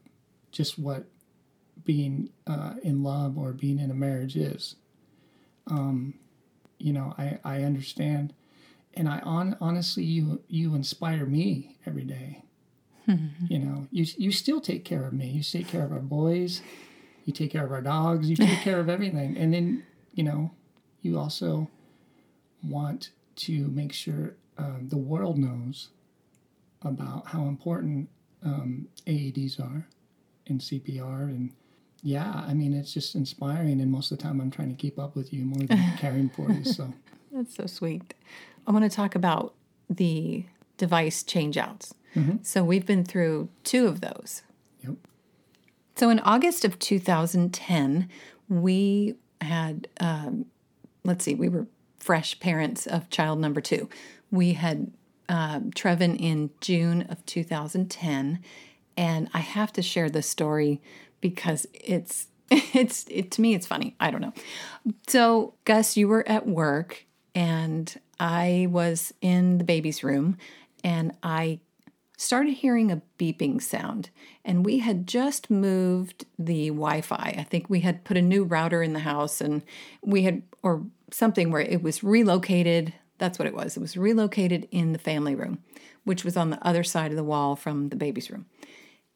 just 0.50 0.78
what 0.78 1.04
being 1.85 2.31
uh, 2.47 2.75
in 2.83 3.02
love 3.02 3.38
or 3.38 3.52
being 3.52 3.78
in 3.78 3.90
a 3.90 3.95
marriage 3.95 4.37
is. 4.37 4.76
Um, 5.69 6.14
you 6.78 6.92
know, 6.92 7.14
I, 7.16 7.38
I 7.45 7.62
understand 7.62 8.35
and 8.95 9.09
I 9.09 9.21
on 9.21 9.57
honestly 9.61 10.04
you 10.04 10.42
you 10.49 10.75
inspire 10.75 11.26
me 11.26 11.76
every 11.87 12.04
day. 12.04 12.42
you 13.49 13.59
know, 13.59 13.87
you 13.90 14.07
you 14.16 14.31
still 14.33 14.61
take 14.61 14.85
care 14.85 15.04
of 15.04 15.12
me. 15.12 15.28
You 15.28 15.42
take 15.42 15.69
care 15.69 15.85
of 15.85 15.92
our 15.92 15.99
boys. 15.99 16.61
You 17.25 17.33
take 17.33 17.52
care 17.52 17.64
of 17.64 17.73
our 17.73 17.83
dogs. 17.83 18.29
You 18.29 18.37
take 18.37 18.61
care 18.61 18.81
of 18.81 18.88
everything. 18.88 19.37
And 19.37 19.52
then 19.52 19.85
you 20.14 20.25
know, 20.25 20.52
you 21.00 21.19
also 21.19 21.69
want 22.62 23.11
to 23.35 23.69
make 23.69 23.93
sure 23.93 24.35
um, 24.59 24.88
the 24.88 24.99
world 24.99 25.38
knows 25.38 25.88
about 26.83 27.29
how 27.29 27.45
important 27.45 28.09
um, 28.45 28.88
AEDs 29.07 29.61
are 29.61 29.87
and 30.47 30.61
CPR 30.61 31.25
and 31.25 31.52
yeah, 32.02 32.45
I 32.47 32.52
mean 32.55 32.75
it's 32.75 32.93
just 32.93 33.14
inspiring 33.14 33.81
and 33.81 33.91
most 33.91 34.11
of 34.11 34.19
the 34.19 34.25
time 34.25 34.41
I'm 34.41 34.50
trying 34.50 34.71
to 34.71 34.75
keep 34.75 34.99
up 34.99 35.14
with 35.14 35.33
you 35.33 35.45
more 35.45 35.67
than 35.67 35.97
caring 35.99 36.29
for 36.31 36.50
you. 36.50 36.64
So 36.64 36.93
That's 37.33 37.55
so 37.55 37.67
sweet. 37.67 38.14
I 38.67 38.73
want 38.73 38.85
to 38.85 38.95
talk 38.95 39.14
about 39.14 39.55
the 39.88 40.45
device 40.76 41.23
changeouts. 41.23 41.93
So 42.43 42.62
we've 42.62 42.85
been 42.85 43.05
through 43.05 43.49
two 43.64 43.87
of 43.87 44.00
those. 44.02 44.43
So 45.97 46.11
in 46.11 46.21
August 46.21 46.65
of 46.65 46.79
2010, 46.79 48.09
we 48.49 49.15
had, 49.41 49.89
um, 50.01 50.47
let's 51.05 51.25
see, 51.25 51.35
we 51.35 51.49
were 51.49 51.67
fresh 51.99 52.39
parents 52.41 52.87
of 52.87 53.11
child 53.11 53.39
number 53.39 53.61
two. 53.61 53.89
We 54.31 54.55
had 54.55 54.93
um, 55.29 55.71
Trevin 55.71 56.19
in 56.19 56.51
June 56.61 57.03
of 57.09 57.25
2010, 57.27 58.41
and 58.97 59.29
I 59.33 59.39
have 59.39 59.73
to 59.75 59.83
share 59.83 60.11
this 60.11 60.29
story 60.29 60.81
because 61.21 61.67
it's 61.73 62.27
it's 62.51 63.07
it 63.09 63.31
to 63.33 63.41
me 63.41 63.55
it's 63.55 63.67
funny. 63.67 63.95
I 64.01 64.11
don't 64.11 64.21
know. 64.21 64.35
So 65.07 65.55
Gus, 65.65 65.97
you 65.97 66.09
were 66.09 66.29
at 66.29 66.47
work, 66.47 67.07
and 67.35 67.95
I 68.19 68.67
was 68.71 69.15
in 69.21 69.59
the 69.59 69.65
baby's 69.65 70.05
room, 70.05 70.37
and 70.85 71.13
I 71.23 71.61
started 72.23 72.52
hearing 72.52 72.91
a 72.91 73.02
beeping 73.19 73.61
sound 73.61 74.11
and 74.45 74.64
we 74.64 74.79
had 74.79 75.07
just 75.07 75.50
moved 75.50 76.25
the 76.38 76.69
wi-fi. 76.69 77.35
I 77.37 77.43
think 77.43 77.69
we 77.69 77.81
had 77.81 78.05
put 78.05 78.17
a 78.17 78.23
new 78.23 78.45
router 78.45 78.83
in 78.83 78.93
the 78.93 79.00
house 79.00 79.41
and 79.41 79.62
we 80.02 80.23
had 80.23 80.43
or 80.62 80.85
something 81.11 81.50
where 81.50 81.61
it 81.61 81.83
was 81.83 82.02
relocated 82.02 82.95
that's 83.19 83.38
what 83.38 83.47
it 83.47 83.55
was. 83.55 83.76
It 83.76 83.81
was 83.81 83.97
relocated 83.97 84.67
in 84.73 84.93
the 84.93 84.99
family 84.99 85.35
room 85.35 85.62
which 86.05 86.25
was 86.25 86.37
on 86.37 86.50
the 86.50 86.67
other 86.67 86.83
side 86.83 87.12
of 87.12 87.17
the 87.17 87.23
wall 87.25 87.55
from 87.55 87.88
the 87.88 87.97
baby's 87.97 88.31
room. 88.31 88.47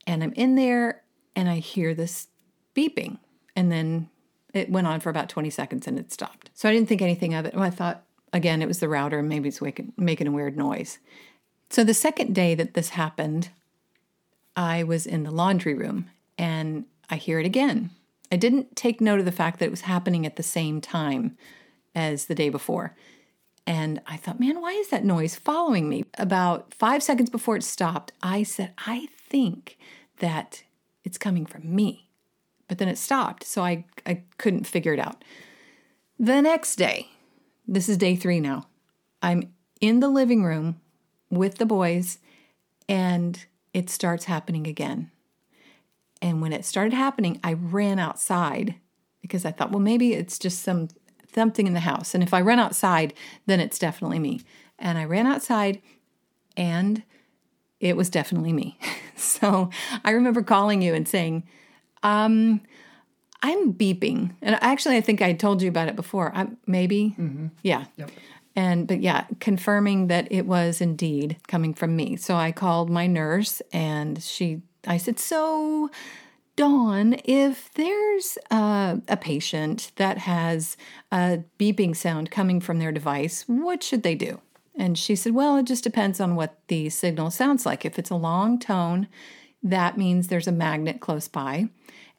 And 0.07 0.23
i'm 0.23 0.33
in 0.33 0.57
there 0.57 1.03
and 1.35 1.49
i 1.49 1.57
hear 1.57 1.95
this 1.95 2.29
beeping 2.75 3.19
and 3.55 3.71
then 3.71 4.11
it 4.53 4.71
went 4.71 4.87
on 4.87 5.01
for 5.01 5.11
about 5.11 5.29
20 5.29 5.51
seconds 5.51 5.87
and 5.87 5.99
it 5.99 6.13
stopped. 6.13 6.51
So 6.55 6.69
i 6.69 6.73
didn't 6.73 6.89
think 6.89 7.03
anything 7.03 7.35
of 7.35 7.47
it. 7.47 7.55
I 7.57 7.71
thought 7.71 8.05
again 8.33 8.63
it 8.63 8.69
was 8.69 8.81
the 8.81 8.89
router. 8.89 9.23
Maybe 9.23 9.49
it's 9.49 9.61
waking, 9.61 9.93
making 9.97 10.27
a 10.27 10.33
weird 10.33 10.57
noise 10.57 10.99
so 11.71 11.85
the 11.85 11.95
second 11.95 12.35
day 12.35 12.55
that 12.55 12.75
this 12.75 12.91
happened, 12.91 13.51
I 14.55 14.83
was 14.83 15.07
in 15.07 15.25
the 15.25 15.31
laundry 15.31 15.75
room 15.75 16.11
and 16.39 16.85
I 17.11 17.17
hear 17.17 17.39
it 17.39 17.47
again. 17.47 17.91
I 18.31 18.37
didn't 18.37 18.77
take 18.77 19.01
note 19.01 19.21
of 19.21 19.25
the 19.25 19.33
fact 19.33 19.59
that 19.59 19.67
it 19.67 19.71
was 19.71 19.83
happening 19.83 20.27
at 20.27 20.37
the 20.37 20.43
same 20.43 20.81
time 20.81 21.37
as 21.95 22.27
the 22.27 22.35
day 22.35 22.49
before. 22.49 22.97
And 23.67 24.01
I 24.07 24.17
thought, 24.17 24.41
man, 24.41 24.61
why 24.61 24.73
is 24.73 24.89
that 24.91 25.05
noise 25.05 25.35
following 25.35 25.89
me? 25.89 26.05
About 26.19 26.73
five 26.73 27.03
seconds 27.03 27.31
before 27.31 27.57
it 27.57 27.65
stopped, 27.65 28.13
I 28.23 28.43
said, 28.43 28.73
I 28.79 29.09
think 29.29 29.77
that 30.19 30.63
it's 31.05 31.19
coming 31.19 31.47
from 31.47 31.75
me. 31.75 32.09
But 32.69 32.79
then 32.79 32.89
it 32.89 32.99
stopped, 32.99 33.45
so 33.45 33.63
I, 33.63 33.85
I 34.05 34.23
couldn't 34.39 34.67
figure 34.67 34.93
it 34.93 35.01
out. 35.01 35.23
The 36.19 36.41
next 36.43 36.77
day, 36.77 37.09
this 37.67 37.89
is 37.89 37.97
day 37.97 38.17
three 38.17 38.41
now, 38.41 38.67
I'm 39.23 39.53
in 39.81 40.01
the 40.01 40.09
living 40.09 40.45
room 40.45 40.81
with 41.31 41.57
the 41.59 41.67
boys 41.67 42.19
and 42.89 43.47
it 43.73 43.91
starts 43.91 44.25
happening 44.25 44.67
again. 44.67 45.11
And 46.23 46.41
when 46.41 46.53
it 46.53 46.65
started 46.65 46.95
happening, 46.95 47.41
I 47.45 47.53
ran 47.53 47.99
outside 47.99 48.77
because 49.21 49.45
I 49.45 49.53
thought, 49.53 49.71
well, 49.71 49.81
maybe 49.81 50.15
it's 50.15 50.39
just 50.39 50.63
some 50.63 50.89
something 51.35 51.67
in 51.67 51.75
the 51.75 51.81
house. 51.81 52.15
And 52.15 52.23
if 52.23 52.33
I 52.33 52.41
run 52.41 52.59
outside, 52.59 53.13
then 53.45 53.61
it's 53.61 53.79
definitely 53.79 54.19
me. 54.19 54.41
And 54.79 54.97
I 54.97 55.05
ran 55.05 55.27
outside 55.27 55.83
and 56.57 57.03
it 57.79 57.97
was 57.97 58.09
definitely 58.09 58.55
me. 58.55 58.79
so 59.17 59.71
I 60.05 60.13
remember 60.13 60.43
calling 60.43 60.81
you 60.81 60.95
and 60.95 61.07
saying, 61.07 61.47
um, 62.03 62.63
I'm 63.43 63.75
beeping. 63.75 64.35
And 64.41 64.57
actually, 64.63 64.97
I 64.97 65.03
think 65.03 65.21
I 65.21 65.35
told 65.35 65.61
you 65.61 65.69
about 65.69 65.89
it 65.89 65.97
before. 65.97 66.33
I, 66.35 66.49
maybe. 66.67 67.15
Yeah. 67.63 67.85
Yep. 67.97 68.11
And, 68.57 68.89
but 68.89 69.01
yeah, 69.01 69.27
confirming 69.39 70.07
that 70.07 70.27
it 70.33 70.47
was 70.47 70.81
indeed 70.81 71.37
coming 71.47 71.75
from 71.75 71.95
me. 71.95 72.17
So 72.17 72.37
I 72.37 72.53
called 72.53 72.89
my 72.89 73.07
nurse 73.07 73.61
and 73.71 74.23
she, 74.23 74.63
I 74.87 74.97
said, 74.97 75.19
So, 75.19 75.91
Dawn, 76.57 77.17
if 77.25 77.71
there's 77.75 78.39
a 78.51 79.19
patient 79.21 79.93
that 79.97 80.17
has 80.19 80.79
a 81.13 81.41
beeping 81.59 81.95
sound 81.95 82.31
coming 82.31 82.61
from 82.61 82.79
their 82.79 82.93
device, 82.93 83.45
what 83.47 83.83
should 83.83 84.03
they 84.03 84.15
do? 84.15 84.41
And 84.75 84.99
she 84.99 85.17
said, 85.17 85.35
Well, 85.35 85.59
it 85.59 85.67
just 85.67 85.85
depends 85.85 86.19
on 86.19 86.35
what 86.35 86.59
the 86.69 86.89
signal 86.89 87.31
sounds 87.31 87.67
like. 87.67 87.85
If 87.85 87.99
it's 87.99 88.11
a 88.11 88.17
long 88.17 88.59
tone, 88.59 89.07
that 89.63 89.99
means 89.99 90.29
there's 90.29 90.49
a 90.49 90.53
magnet 90.53 91.01
close 91.01 91.29
by. 91.29 91.69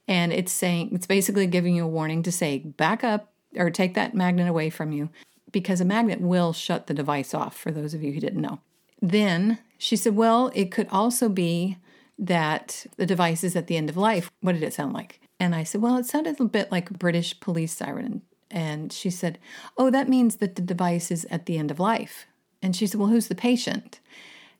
And 0.08 0.32
it's 0.32 0.52
saying, 0.52 0.92
it's 0.94 1.08
basically 1.08 1.48
giving 1.48 1.76
you 1.76 1.86
a 1.86 1.88
warning 1.88 2.22
to 2.24 2.32
say, 2.32 2.60
back 2.60 3.04
up 3.04 3.32
or 3.56 3.72
take 3.72 3.96
that 3.96 4.14
magnet 4.14 4.48
away 4.48 4.70
from 4.70 4.92
you 4.92 5.10
because 5.52 5.82
a 5.82 5.86
magnet 5.86 6.22
will 6.22 6.54
shut 6.54 6.88
the 6.88 6.94
device 6.94 7.34
off, 7.34 7.58
for 7.58 7.72
those 7.72 7.94
of 7.94 8.04
you 8.04 8.12
who 8.12 8.20
didn't 8.20 8.42
know. 8.42 8.60
Then 9.02 9.60
she 9.78 9.96
said, 9.96 10.16
Well, 10.16 10.52
it 10.56 10.72
could 10.72 10.88
also 10.92 11.30
be 11.30 11.78
that 12.20 12.86
the 12.98 13.06
device 13.06 13.44
is 13.44 13.56
at 13.56 13.68
the 13.68 13.78
end 13.78 13.90
of 13.90 13.98
life. 13.98 14.32
What 14.42 14.54
did 14.54 14.64
it 14.64 14.74
sound 14.74 14.94
like? 14.94 15.22
And 15.40 15.54
I 15.54 15.64
said, 15.64 15.82
Well, 15.82 15.98
it 15.98 16.06
sounded 16.06 16.40
a 16.40 16.46
bit 16.46 16.72
like 16.72 16.90
a 16.90 16.98
British 16.98 17.40
police 17.40 17.74
siren. 17.74 18.24
And 18.50 18.92
she 18.92 19.10
said, 19.10 19.40
Oh, 19.78 19.90
that 19.92 20.10
means 20.10 20.38
that 20.38 20.56
the 20.56 20.62
device 20.62 21.12
is 21.12 21.26
at 21.30 21.46
the 21.46 21.58
end 21.58 21.72
of 21.72 21.80
life. 21.80 22.28
And 22.62 22.76
she 22.76 22.88
said, 22.88 23.00
Well, 23.00 23.10
who's 23.10 23.28
the 23.28 23.36
patient? 23.36 24.00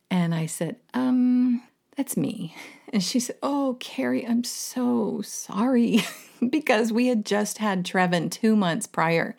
And 0.10 0.36
I 0.36 0.46
said, 0.46 0.78
Um, 0.94 1.64
that's 1.96 2.16
me. 2.16 2.56
And 2.94 3.04
she 3.04 3.20
said, 3.20 3.38
Oh, 3.42 3.78
Carrie, 3.80 4.26
I'm 4.26 4.44
so 4.44 5.22
sorry. 5.24 6.02
because 6.50 6.92
we 6.92 7.08
had 7.08 7.26
just 7.26 7.58
had 7.58 7.86
Trevin 7.86 8.30
two 8.30 8.56
months 8.56 8.88
prior 8.88 9.36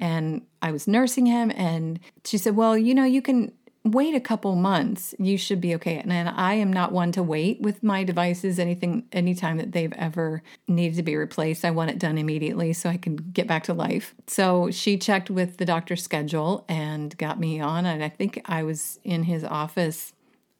and 0.00 0.42
I 0.62 0.72
was 0.72 0.88
nursing 0.88 1.26
him. 1.26 1.52
And 1.54 2.00
she 2.24 2.38
said, 2.38 2.56
Well, 2.56 2.76
you 2.76 2.94
know, 2.94 3.04
you 3.04 3.22
can 3.22 3.52
wait 3.84 4.14
a 4.14 4.20
couple 4.20 4.56
months. 4.56 5.14
You 5.18 5.38
should 5.38 5.60
be 5.60 5.74
okay. 5.76 5.98
And, 5.98 6.12
and 6.12 6.28
I 6.28 6.54
am 6.54 6.72
not 6.72 6.90
one 6.90 7.12
to 7.12 7.22
wait 7.22 7.60
with 7.60 7.82
my 7.82 8.02
devices, 8.02 8.58
anything, 8.58 9.04
anytime 9.12 9.58
that 9.58 9.72
they've 9.72 9.92
ever 9.92 10.42
needed 10.66 10.96
to 10.96 11.02
be 11.04 11.14
replaced. 11.14 11.64
I 11.64 11.70
want 11.70 11.90
it 11.90 11.98
done 11.98 12.18
immediately 12.18 12.72
so 12.72 12.90
I 12.90 12.96
can 12.96 13.14
get 13.16 13.46
back 13.46 13.62
to 13.64 13.74
life. 13.74 14.14
So 14.26 14.70
she 14.72 14.98
checked 14.98 15.30
with 15.30 15.58
the 15.58 15.64
doctor's 15.64 16.02
schedule 16.02 16.64
and 16.68 17.16
got 17.16 17.38
me 17.38 17.60
on. 17.60 17.86
And 17.86 18.02
I 18.02 18.08
think 18.08 18.42
I 18.46 18.64
was 18.64 18.98
in 19.04 19.22
his 19.24 19.44
office 19.44 20.12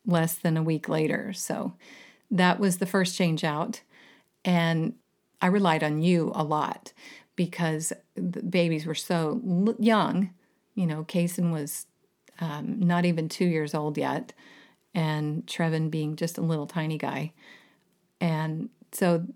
less 0.06 0.34
than 0.34 0.56
a 0.56 0.62
week 0.62 0.88
later. 0.88 1.32
So 1.32 1.72
that 2.30 2.60
was 2.60 2.78
the 2.78 2.86
first 2.86 3.16
change 3.16 3.42
out. 3.42 3.80
And 4.44 4.94
I 5.40 5.46
relied 5.48 5.84
on 5.84 6.02
you 6.02 6.32
a 6.34 6.44
lot 6.44 6.92
because 7.36 7.92
the 8.14 8.42
babies 8.42 8.86
were 8.86 8.94
so 8.94 9.40
young. 9.78 10.30
You 10.74 10.86
know, 10.86 11.04
Kaysen 11.04 11.52
was 11.52 11.86
um, 12.40 12.80
not 12.80 13.04
even 13.04 13.28
two 13.28 13.46
years 13.46 13.74
old 13.74 13.98
yet, 13.98 14.32
and 14.94 15.46
Trevin 15.46 15.90
being 15.90 16.16
just 16.16 16.38
a 16.38 16.42
little 16.42 16.66
tiny 16.66 16.98
guy. 16.98 17.32
And 18.20 18.70
so 18.92 19.26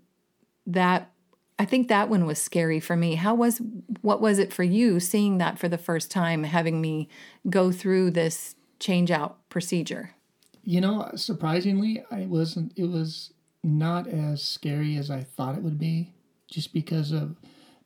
that 0.67 1.11
I 1.59 1.65
think 1.65 1.89
that 1.89 2.09
one 2.09 2.25
was 2.25 2.39
scary 2.39 2.79
for 2.79 2.95
me. 2.95 3.15
How 3.15 3.35
was 3.35 3.61
what 4.01 4.19
was 4.21 4.39
it 4.39 4.51
for 4.51 4.63
you 4.63 4.99
seeing 4.99 5.37
that 5.37 5.59
for 5.59 5.69
the 5.69 5.77
first 5.77 6.09
time, 6.09 6.43
having 6.43 6.81
me 6.81 7.07
go 7.49 7.71
through 7.71 8.11
this 8.11 8.55
change 8.79 9.11
out 9.11 9.47
procedure? 9.49 10.15
You 10.63 10.81
know, 10.81 11.11
surprisingly, 11.15 12.03
I 12.09 12.21
wasn't. 12.25 12.73
It 12.75 12.85
was 12.85 13.33
not 13.63 14.07
as 14.07 14.41
scary 14.41 14.97
as 14.97 15.11
I 15.11 15.21
thought 15.21 15.55
it 15.55 15.63
would 15.63 15.79
be, 15.79 16.13
just 16.49 16.73
because 16.73 17.11
of 17.11 17.35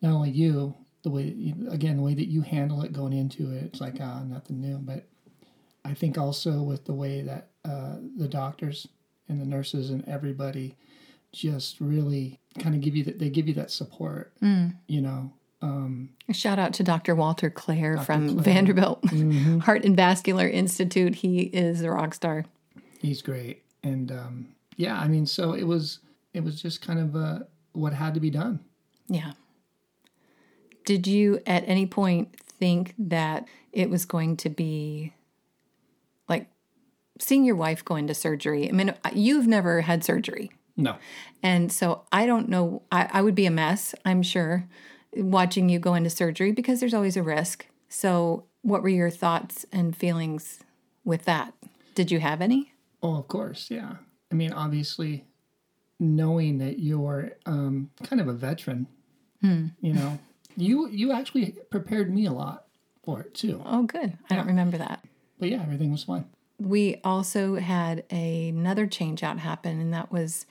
not 0.01 0.13
only 0.13 0.29
you, 0.31 0.75
the 1.03 1.09
way 1.09 1.23
you, 1.23 1.69
again 1.69 1.97
the 1.97 2.03
way 2.03 2.13
that 2.15 2.27
you 2.27 2.41
handle 2.41 2.81
it 2.81 2.91
going 2.91 3.13
into 3.13 3.51
it. 3.51 3.63
It's 3.63 3.81
like 3.81 3.95
ah, 4.01 4.23
nothing 4.23 4.59
new. 4.59 4.77
But 4.77 5.07
I 5.85 5.93
think 5.93 6.17
also 6.17 6.63
with 6.63 6.85
the 6.85 6.93
way 6.93 7.21
that 7.21 7.49
uh, 7.63 7.97
the 8.17 8.27
doctors 8.27 8.87
and 9.29 9.39
the 9.39 9.45
nurses 9.45 9.89
and 9.91 10.07
everybody 10.07 10.77
just 11.31 11.79
really 11.79 12.39
kind 12.59 12.75
of 12.75 12.81
give 12.81 12.95
you 12.95 13.03
that 13.03 13.19
they 13.19 13.29
give 13.29 13.47
you 13.47 13.53
that 13.55 13.71
support. 13.71 14.33
You 14.87 15.01
know, 15.01 15.33
um, 15.61 16.09
shout 16.31 16.59
out 16.59 16.73
to 16.73 16.83
Dr. 16.83 17.15
Walter 17.15 17.49
Clair 17.49 17.97
from 17.97 18.29
Clair. 18.29 18.43
Vanderbilt 18.43 19.05
Heart 19.63 19.85
and 19.85 19.95
Vascular 19.95 20.47
Institute. 20.47 21.15
He 21.15 21.41
is 21.41 21.81
a 21.81 21.91
rock 21.91 22.13
star. 22.13 22.45
he's 22.99 23.21
great, 23.21 23.63
and 23.83 24.11
um, 24.11 24.54
yeah, 24.75 24.99
I 24.99 25.07
mean, 25.07 25.25
so 25.25 25.53
it 25.53 25.63
was 25.63 25.99
it 26.33 26.43
was 26.43 26.61
just 26.61 26.81
kind 26.81 26.99
of 26.99 27.15
uh, 27.15 27.39
what 27.73 27.93
had 27.93 28.13
to 28.13 28.19
be 28.19 28.29
done. 28.29 28.59
Yeah. 29.07 29.33
Did 30.85 31.07
you 31.07 31.39
at 31.45 31.63
any 31.67 31.85
point 31.85 32.35
think 32.41 32.93
that 32.97 33.47
it 33.71 33.89
was 33.89 34.05
going 34.05 34.37
to 34.37 34.49
be 34.49 35.13
like 36.29 36.47
seeing 37.19 37.43
your 37.43 37.55
wife 37.55 37.83
go 37.83 37.95
into 37.95 38.13
surgery? 38.13 38.69
I 38.69 38.71
mean, 38.71 38.93
you've 39.13 39.47
never 39.47 39.81
had 39.81 40.03
surgery. 40.03 40.51
No, 40.77 40.97
And 41.41 41.71
so 41.71 42.03
I 42.11 42.25
don't 42.25 42.49
know, 42.49 42.81
I, 42.91 43.09
I 43.13 43.21
would 43.21 43.33
be 43.33 43.45
a 43.45 43.51
mess, 43.51 43.95
I'm 44.03 44.21
sure, 44.21 44.67
watching 45.15 45.69
you 45.69 45.79
go 45.79 45.93
into 45.93 46.09
surgery 46.09 46.51
because 46.51 46.81
there's 46.81 46.93
always 46.93 47.15
a 47.15 47.23
risk. 47.23 47.65
So, 47.87 48.43
what 48.61 48.83
were 48.83 48.89
your 48.89 49.09
thoughts 49.09 49.65
and 49.71 49.95
feelings 49.95 50.59
with 51.05 51.23
that? 51.25 51.53
Did 51.93 52.11
you 52.11 52.19
have 52.19 52.41
any? 52.41 52.73
Oh, 53.01 53.15
of 53.15 53.29
course, 53.29 53.71
yeah. 53.71 53.97
I 54.31 54.35
mean, 54.35 54.51
obviously, 54.53 55.25
knowing 55.99 56.57
that 56.57 56.79
you're 56.79 57.31
um, 57.45 57.91
kind 58.03 58.21
of 58.21 58.27
a 58.27 58.33
veteran, 58.33 58.87
you 59.81 59.93
know, 59.93 60.17
you 60.57 60.87
you 60.89 61.11
actually 61.11 61.55
prepared 61.69 62.13
me 62.13 62.25
a 62.25 62.31
lot 62.31 62.65
for 63.03 63.21
it 63.21 63.33
too. 63.35 63.61
Oh, 63.65 63.83
good. 63.83 64.17
I 64.29 64.35
don't 64.35 64.47
remember 64.47 64.77
that. 64.77 65.03
But 65.39 65.49
yeah, 65.49 65.61
everything 65.61 65.91
was 65.91 66.03
fine. 66.03 66.25
we 66.57 66.99
also 67.03 67.55
had 67.55 68.03
another 68.11 68.87
change 68.87 69.21
out 69.23 69.39
happen, 69.39 69.79
and 69.79 69.93
that 69.93 70.11
was 70.11 70.45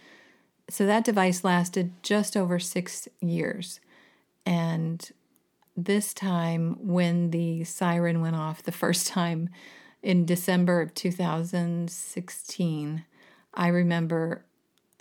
so 0.71 0.87
that 0.87 1.05
device 1.05 1.45
lasted 1.45 1.93
just 2.03 2.37
over 2.37 2.59
six 2.59 3.09
years. 3.21 3.81
And 4.47 5.11
this 5.77 6.15
time, 6.15 6.77
when 6.81 7.31
the 7.31 7.65
siren 7.65 8.21
went 8.21 8.37
off 8.37 8.63
the 8.63 8.73
first 8.73 9.07
time 9.09 9.49
in 10.03 10.27
December 10.27 10.81
of 10.83 10.95
2016, 10.95 13.05
I 13.55 13.69
remember 13.69 14.45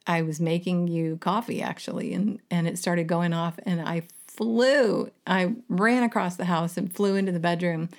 I 0.05 0.21
was 0.21 0.39
making 0.39 0.87
you 0.87 1.17
coffee 1.17 1.61
actually, 1.61 2.13
and, 2.13 2.39
and 2.51 2.67
it 2.67 2.77
started 2.77 3.07
going 3.07 3.33
off, 3.33 3.59
and 3.65 3.81
I 3.81 4.03
flew. 4.27 5.11
I 5.27 5.55
ran 5.69 6.03
across 6.03 6.35
the 6.35 6.45
house 6.45 6.77
and 6.77 6.93
flew 6.93 7.15
into 7.15 7.31
the 7.31 7.39
bedroom 7.39 7.89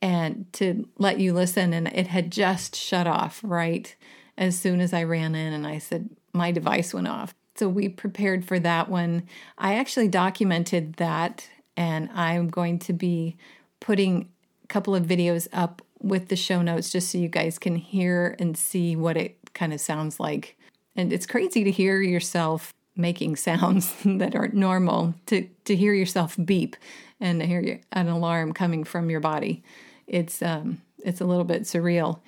and 0.00 0.46
to 0.54 0.88
let 0.98 1.18
you 1.18 1.32
listen, 1.32 1.72
and 1.72 1.88
it 1.88 2.06
had 2.06 2.30
just 2.30 2.76
shut 2.76 3.06
off 3.06 3.40
right 3.42 3.94
as 4.36 4.58
soon 4.58 4.80
as 4.80 4.92
I 4.92 5.02
ran 5.02 5.34
in, 5.34 5.52
and 5.52 5.66
I 5.66 5.78
said, 5.78 6.10
My 6.32 6.52
device 6.52 6.94
went 6.94 7.08
off. 7.08 7.34
So 7.56 7.68
we 7.68 7.88
prepared 7.88 8.44
for 8.44 8.60
that 8.60 8.88
one. 8.88 9.24
I 9.56 9.74
actually 9.74 10.06
documented 10.06 10.94
that, 10.94 11.48
and 11.76 12.08
I'm 12.14 12.48
going 12.48 12.78
to 12.80 12.92
be 12.92 13.36
putting 13.80 14.28
a 14.62 14.66
couple 14.68 14.94
of 14.94 15.04
videos 15.04 15.48
up 15.52 15.82
with 16.00 16.28
the 16.28 16.36
show 16.36 16.62
notes 16.62 16.90
just 16.90 17.10
so 17.10 17.18
you 17.18 17.28
guys 17.28 17.58
can 17.58 17.76
hear 17.76 18.36
and 18.38 18.56
see 18.56 18.96
what 18.96 19.16
it 19.16 19.36
kind 19.54 19.72
of 19.72 19.80
sounds 19.80 20.20
like. 20.20 20.56
And 20.96 21.12
it's 21.12 21.26
crazy 21.26 21.64
to 21.64 21.70
hear 21.70 22.00
yourself 22.00 22.74
making 22.96 23.36
sounds 23.48 23.94
that 24.04 24.34
aren't 24.34 24.54
normal, 24.54 25.14
to, 25.26 25.48
to 25.64 25.76
hear 25.76 25.94
yourself 25.94 26.36
beep 26.44 26.76
and 27.20 27.40
to 27.40 27.46
hear 27.46 27.80
an 27.92 28.08
alarm 28.08 28.52
coming 28.52 28.84
from 28.84 29.10
your 29.10 29.20
body. 29.20 29.62
It's 30.06 30.42
um, 30.42 30.80
it's 31.04 31.20
a 31.20 31.26
little 31.26 31.44
bit 31.44 31.62
surreal. 31.62 32.20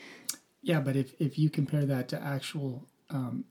Yeah, 0.62 0.80
but 0.80 0.96
if 0.96 1.14
if 1.18 1.38
you 1.38 1.48
compare 1.48 1.86
that 1.86 2.08
to 2.08 2.22
actual 2.22 2.84
um, 3.08 3.44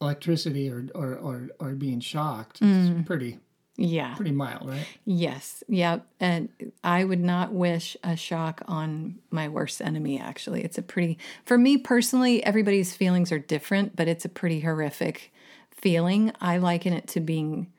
electricity 0.00 0.70
or, 0.70 0.86
or 0.94 1.14
or 1.16 1.48
or 1.58 1.70
being 1.72 2.00
shocked, 2.00 2.60
it's 2.62 3.06
pretty 3.06 3.38
Yeah. 3.76 4.14
pretty 4.14 4.32
mild, 4.32 4.68
right? 4.68 4.86
Yes. 5.04 5.62
Yep. 5.68 6.06
And 6.18 6.50
I 6.84 7.04
would 7.04 7.20
not 7.20 7.52
wish 7.52 7.96
a 8.04 8.16
shock 8.16 8.62
on 8.66 9.18
my 9.30 9.48
worst 9.48 9.80
enemy, 9.80 10.20
actually. 10.20 10.62
It's 10.62 10.76
a 10.76 10.82
pretty, 10.82 11.18
for 11.46 11.56
me 11.56 11.78
personally, 11.78 12.44
everybody's 12.44 12.94
feelings 12.94 13.32
are 13.32 13.38
different, 13.38 13.96
but 13.96 14.06
it's 14.06 14.24
a 14.24 14.28
pretty 14.28 14.60
horrific 14.60 15.32
feeling. 15.70 16.32
I 16.40 16.58
liken 16.58 16.92
it 16.92 17.08
to 17.08 17.20
being, 17.20 17.72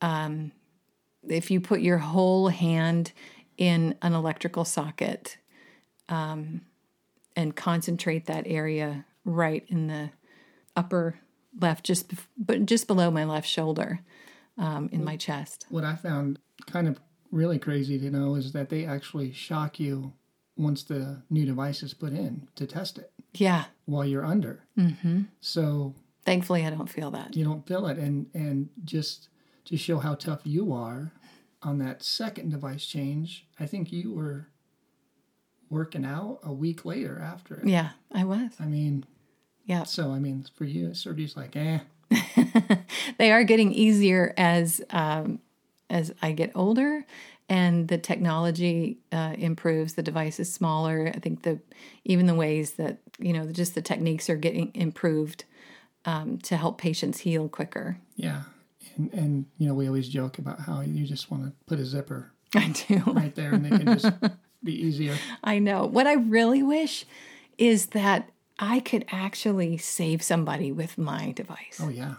um, 0.00 0.52
if 1.28 1.50
you 1.50 1.60
put 1.60 1.80
your 1.80 1.98
whole 1.98 2.48
hand 2.48 3.12
in 3.56 3.94
an 4.02 4.14
electrical 4.14 4.64
socket 4.64 5.36
um, 6.08 6.62
and 7.36 7.54
concentrate 7.54 8.26
that 8.26 8.44
area 8.46 9.04
right 9.24 9.64
in 9.68 9.86
the 9.86 10.10
upper 10.74 11.18
left, 11.60 11.84
just, 11.84 12.08
bef- 12.08 12.26
but 12.36 12.66
just 12.66 12.86
below 12.86 13.10
my 13.10 13.24
left 13.24 13.48
shoulder 13.48 14.00
um, 14.58 14.88
in 14.92 15.04
my 15.04 15.16
chest. 15.16 15.66
What 15.68 15.84
I 15.84 15.96
found 15.96 16.38
kind 16.66 16.88
of 16.88 16.98
really 17.30 17.58
crazy 17.58 17.98
to 17.98 18.10
know 18.10 18.34
is 18.36 18.52
that 18.52 18.68
they 18.70 18.84
actually 18.86 19.32
shock 19.32 19.78
you 19.80 20.12
once 20.56 20.82
the 20.84 21.22
new 21.28 21.44
device 21.44 21.82
is 21.82 21.92
put 21.92 22.12
in 22.12 22.48
to 22.54 22.66
test 22.66 22.98
it 22.98 23.10
Yeah. 23.34 23.64
while 23.84 24.04
you're 24.04 24.24
under. 24.24 24.64
Mm-hmm. 24.78 25.22
So 25.40 25.94
Thankfully, 26.24 26.64
I 26.66 26.70
don't 26.70 26.88
feel 26.90 27.10
that. 27.12 27.36
you 27.36 27.44
don't 27.44 27.66
feel 27.66 27.86
it, 27.86 27.98
and 27.98 28.26
and 28.34 28.68
just 28.84 29.28
to 29.66 29.76
show 29.76 29.98
how 29.98 30.14
tough 30.14 30.40
you 30.44 30.72
are 30.72 31.12
on 31.62 31.78
that 31.78 32.02
second 32.02 32.50
device 32.50 32.86
change, 32.86 33.46
I 33.60 33.66
think 33.66 33.92
you 33.92 34.12
were 34.12 34.48
working 35.68 36.04
out 36.04 36.38
a 36.42 36.52
week 36.52 36.84
later 36.84 37.18
after 37.20 37.56
it. 37.56 37.66
Yeah, 37.68 37.90
I 38.12 38.24
was. 38.24 38.52
I 38.60 38.66
mean, 38.66 39.04
Yeah. 39.66 39.82
so 39.84 40.10
I 40.12 40.18
mean, 40.18 40.46
for 40.54 40.64
you, 40.64 40.94
surgery's 40.94 41.36
like, 41.36 41.56
eh. 41.56 41.80
They 43.18 43.32
are 43.32 43.44
getting 43.44 43.72
easier 43.72 44.34
as 44.36 44.80
um, 44.90 45.40
as 45.88 46.12
I 46.22 46.32
get 46.32 46.52
older 46.54 47.04
and 47.48 47.88
the 47.88 47.98
technology 47.98 48.98
uh, 49.12 49.34
improves. 49.38 49.94
The 49.94 50.02
device 50.02 50.40
is 50.40 50.52
smaller. 50.52 51.12
I 51.14 51.18
think 51.18 51.42
the 51.42 51.60
even 52.04 52.26
the 52.26 52.34
ways 52.34 52.72
that 52.72 52.98
you 53.18 53.32
know 53.32 53.46
just 53.46 53.74
the 53.74 53.82
techniques 53.82 54.28
are 54.28 54.36
getting 54.36 54.70
improved 54.74 55.44
um, 56.06 56.38
to 56.38 56.56
help 56.56 56.78
patients 56.78 57.18
heal 57.20 57.48
quicker. 57.48 57.98
Yeah. 58.14 58.42
And, 58.96 59.12
and, 59.12 59.46
you 59.58 59.68
know, 59.68 59.74
we 59.74 59.88
always 59.88 60.08
joke 60.08 60.38
about 60.38 60.60
how 60.60 60.80
you 60.80 61.04
just 61.04 61.30
want 61.30 61.44
to 61.44 61.52
put 61.66 61.78
a 61.80 61.84
zipper 61.84 62.32
I 62.54 62.68
do. 62.88 63.02
right 63.06 63.34
there 63.34 63.52
and 63.52 63.64
they 63.64 63.70
can 63.70 63.98
just 63.98 64.10
be 64.62 64.72
easier. 64.72 65.16
I 65.44 65.58
know. 65.58 65.84
What 65.84 66.06
I 66.06 66.14
really 66.14 66.62
wish 66.62 67.04
is 67.58 67.86
that 67.86 68.30
I 68.58 68.80
could 68.80 69.04
actually 69.10 69.76
save 69.76 70.22
somebody 70.22 70.72
with 70.72 70.96
my 70.96 71.32
device. 71.32 71.78
Oh, 71.82 71.90
yeah. 71.90 72.14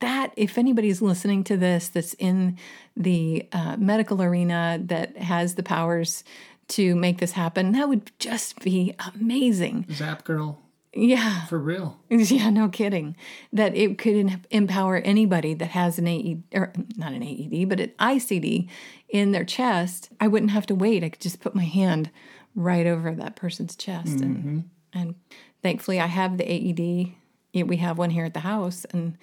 That 0.00 0.32
if 0.36 0.58
anybody's 0.58 1.00
listening 1.00 1.44
to 1.44 1.56
this 1.56 1.88
that's 1.88 2.14
in 2.14 2.58
the 2.96 3.48
uh, 3.52 3.76
medical 3.78 4.22
arena 4.22 4.78
that 4.82 5.16
has 5.16 5.54
the 5.54 5.62
powers 5.62 6.24
to 6.68 6.94
make 6.96 7.18
this 7.18 7.32
happen 7.32 7.72
that 7.72 7.88
would 7.88 8.10
just 8.18 8.60
be 8.60 8.94
amazing. 9.14 9.86
Zap 9.92 10.24
girl, 10.24 10.60
yeah. 10.92 11.44
For 11.46 11.58
real. 11.58 11.98
yeah 12.10 12.50
no 12.50 12.68
kidding. 12.68 13.16
That 13.52 13.76
it 13.76 13.98
could 13.98 14.14
em- 14.14 14.42
empower 14.50 14.96
anybody 14.96 15.54
that 15.54 15.70
has 15.70 15.98
an 15.98 16.06
aed 16.06 16.42
or 16.54 16.72
not 16.96 17.12
an 17.12 17.22
aed 17.22 17.68
but 17.68 17.80
an 17.80 17.92
icd 17.98 18.68
in 19.08 19.32
their 19.32 19.44
chest. 19.44 20.10
I 20.20 20.28
wouldn't 20.28 20.50
have 20.52 20.66
to 20.66 20.74
wait. 20.74 21.04
I 21.04 21.10
could 21.10 21.20
just 21.20 21.40
put 21.40 21.54
my 21.54 21.64
hand 21.64 22.10
right 22.56 22.86
over 22.86 23.14
that 23.14 23.36
person's 23.36 23.76
chest 23.76 24.20
and 24.22 24.68
and 24.94 25.14
thankfully 25.62 26.00
i 26.00 26.06
have 26.06 26.38
the 26.38 26.44
aed 26.44 27.12
we 27.52 27.76
have 27.76 27.98
one 27.98 28.10
here 28.10 28.24
at 28.24 28.34
the 28.34 28.40
house 28.40 28.86
and 28.86 29.16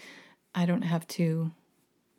i 0.55 0.65
don't 0.65 0.83
have 0.83 1.05
to 1.07 1.51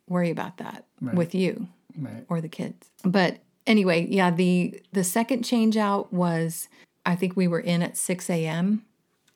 worry 0.07 0.29
about 0.29 0.57
that 0.57 0.85
with 1.01 1.33
you 1.35 1.67
Right. 1.97 2.25
or 2.27 2.41
the 2.41 2.49
kids. 2.49 2.89
But 3.05 3.39
anyway, 3.65 4.05
yeah, 4.09 4.29
the 4.29 4.81
the 4.91 5.03
second 5.05 5.43
change 5.43 5.77
out 5.77 6.11
was 6.11 6.67
I 7.05 7.15
think 7.15 7.35
we 7.37 7.47
were 7.47 7.59
in 7.61 7.81
at 7.81 7.95
6 7.97 8.29
a.m. 8.29 8.83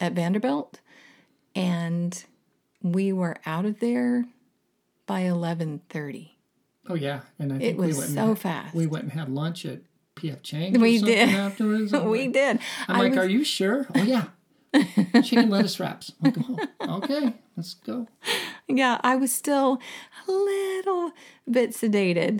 at 0.01 0.11
Vanderbilt 0.13 0.81
and 1.55 2.21
we 2.83 3.13
were 3.13 3.37
out 3.45 3.63
of 3.65 3.79
there 3.79 4.25
by 5.05 5.21
11:30. 5.21 6.31
Oh, 6.89 6.95
yeah. 6.95 7.21
And 7.39 7.53
I 7.53 7.55
It 7.55 7.59
think 7.59 7.79
we 7.79 7.87
was 7.87 7.97
went 7.97 8.09
so 8.11 8.27
had- 8.29 8.39
fast. 8.39 8.75
We 8.75 8.87
went 8.87 9.03
and 9.05 9.13
had 9.13 9.29
lunch 9.29 9.65
at 9.65 9.81
PF 10.15 10.41
Chang's. 10.43 10.77
We 10.79 10.97
something 10.97 11.15
did. 11.15 11.29
Afterwards. 11.35 11.91
We 11.93 12.23
like- 12.25 12.33
did. 12.33 12.59
I'm 12.87 12.95
I 12.95 12.99
like, 12.99 13.09
was- 13.11 13.19
are 13.19 13.29
you 13.29 13.43
sure? 13.43 13.87
Oh, 13.95 14.03
yeah. 14.03 14.25
Chicken 15.23 15.49
lettuce 15.49 15.79
wraps. 15.79 16.11
Like, 16.21 16.35
oh, 16.81 16.97
okay, 16.97 17.33
let's 17.59 17.73
go. 17.73 18.07
yeah, 18.67 18.99
I 19.03 19.17
was 19.17 19.31
still 19.31 19.79
a 20.27 20.31
little 20.31 21.11
bit 21.49 21.71
sedated. 21.71 22.39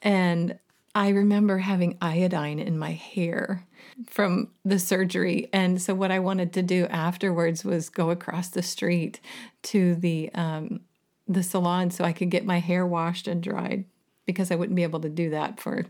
And 0.00 0.58
I 0.94 1.08
remember 1.08 1.58
having 1.58 1.98
iodine 2.00 2.58
in 2.60 2.78
my 2.78 2.92
hair 2.92 3.66
from 4.08 4.48
the 4.64 4.78
surgery. 4.78 5.48
And 5.52 5.82
so, 5.82 5.94
what 5.94 6.10
I 6.12 6.20
wanted 6.20 6.52
to 6.54 6.62
do 6.62 6.86
afterwards 6.86 7.64
was 7.64 7.88
go 7.88 8.10
across 8.10 8.48
the 8.48 8.62
street 8.62 9.20
to 9.64 9.94
the, 9.96 10.30
um, 10.34 10.80
the 11.26 11.42
salon 11.42 11.90
so 11.90 12.04
I 12.04 12.12
could 12.12 12.30
get 12.30 12.44
my 12.46 12.60
hair 12.60 12.86
washed 12.86 13.26
and 13.26 13.42
dried 13.42 13.84
because 14.26 14.50
I 14.50 14.54
wouldn't 14.54 14.76
be 14.76 14.84
able 14.84 15.00
to 15.00 15.08
do 15.08 15.30
that 15.30 15.60
for 15.60 15.86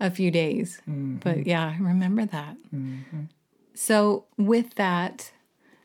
a 0.00 0.10
few 0.10 0.30
days. 0.30 0.80
But 1.22 1.46
yeah, 1.46 1.68
I 1.68 1.78
remember 1.80 2.26
that. 2.26 2.56
So 3.74 4.24
with 4.36 4.74
that, 4.74 5.30